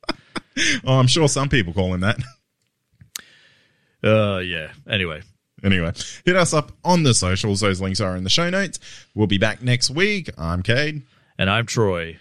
Oh, 0.85 0.99
I'm 0.99 1.07
sure 1.07 1.27
some 1.27 1.49
people 1.49 1.73
call 1.73 1.93
him 1.95 2.01
that. 2.01 2.17
Uh, 4.03 4.37
yeah. 4.39 4.71
Anyway, 4.87 5.21
Anyway, 5.63 5.93
hit 6.25 6.35
us 6.35 6.53
up 6.53 6.73
on 6.83 7.03
the 7.03 7.13
socials. 7.13 7.61
Those 7.61 7.79
links 7.79 8.01
are 8.01 8.17
in 8.17 8.23
the 8.25 8.29
show 8.29 8.49
notes. 8.49 8.79
We'll 9.15 9.27
be 9.27 9.37
back 9.37 9.61
next 9.63 9.89
week. 9.89 10.29
I'm 10.37 10.61
Cade. 10.61 11.03
and 11.39 11.49
I'm 11.49 11.65
Troy. 11.65 12.17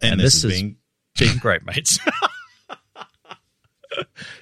And, 0.00 0.12
And 0.12 0.20
this, 0.20 0.42
this 0.42 0.44
is- 0.44 0.60
been 0.62 0.76
Being 1.18 1.38
great, 1.38 1.66
mates. 1.66 1.98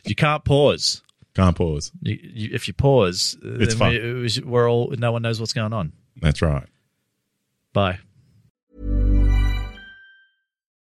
you 0.04 0.14
can't 0.14 0.44
pause. 0.44 1.02
Can't 1.34 1.56
Pause. 1.56 1.92
You, 2.02 2.18
you, 2.22 2.48
if 2.52 2.68
you 2.68 2.74
pause, 2.74 3.36
It's 3.42 3.74
then 3.74 3.78
fun. 3.78 3.90
we- 3.92 4.12
we- 4.22 4.42
we're 4.44 4.70
all. 4.70 4.90
No 4.98 5.12
one 5.12 5.22
knows 5.22 5.40
what's 5.40 5.52
going 5.54 5.72
on. 5.72 5.92
That's 6.20 6.42
right. 6.42 6.66
Bye. 7.72 7.98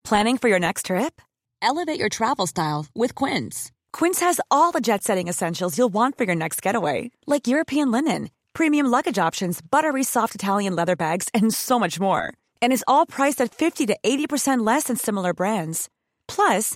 Planning 0.03 0.37
for 0.37 0.49
your 0.49 0.59
next 0.59 0.85
trip? 0.87 1.21
Elevate 1.61 1.99
your 1.99 2.09
travel 2.09 2.45
style 2.47 2.85
with 2.93 3.15
Quince. 3.15 3.71
Quince 3.91 4.19
has 4.19 4.39
all 4.51 4.71
the 4.71 4.81
jet 4.81 5.03
setting 5.03 5.27
essentials 5.27 5.77
you'll 5.77 5.89
want 5.93 6.17
for 6.17 6.25
your 6.25 6.35
next 6.35 6.61
getaway, 6.61 7.09
like 7.25 7.47
European 7.47 7.89
linen, 7.91 8.29
premium 8.53 8.85
luggage 8.85 9.17
options, 9.17 9.61
buttery 9.61 10.03
soft 10.03 10.35
Italian 10.35 10.75
leather 10.75 10.95
bags, 10.95 11.27
and 11.33 11.51
so 11.53 11.79
much 11.79 11.99
more. 11.99 12.33
And 12.61 12.71
is 12.71 12.83
all 12.87 13.05
priced 13.07 13.41
at 13.41 13.55
50 13.55 13.87
to 13.87 13.97
80% 14.05 14.65
less 14.65 14.83
than 14.85 14.95
similar 14.97 15.33
brands. 15.33 15.89
Plus, 16.27 16.75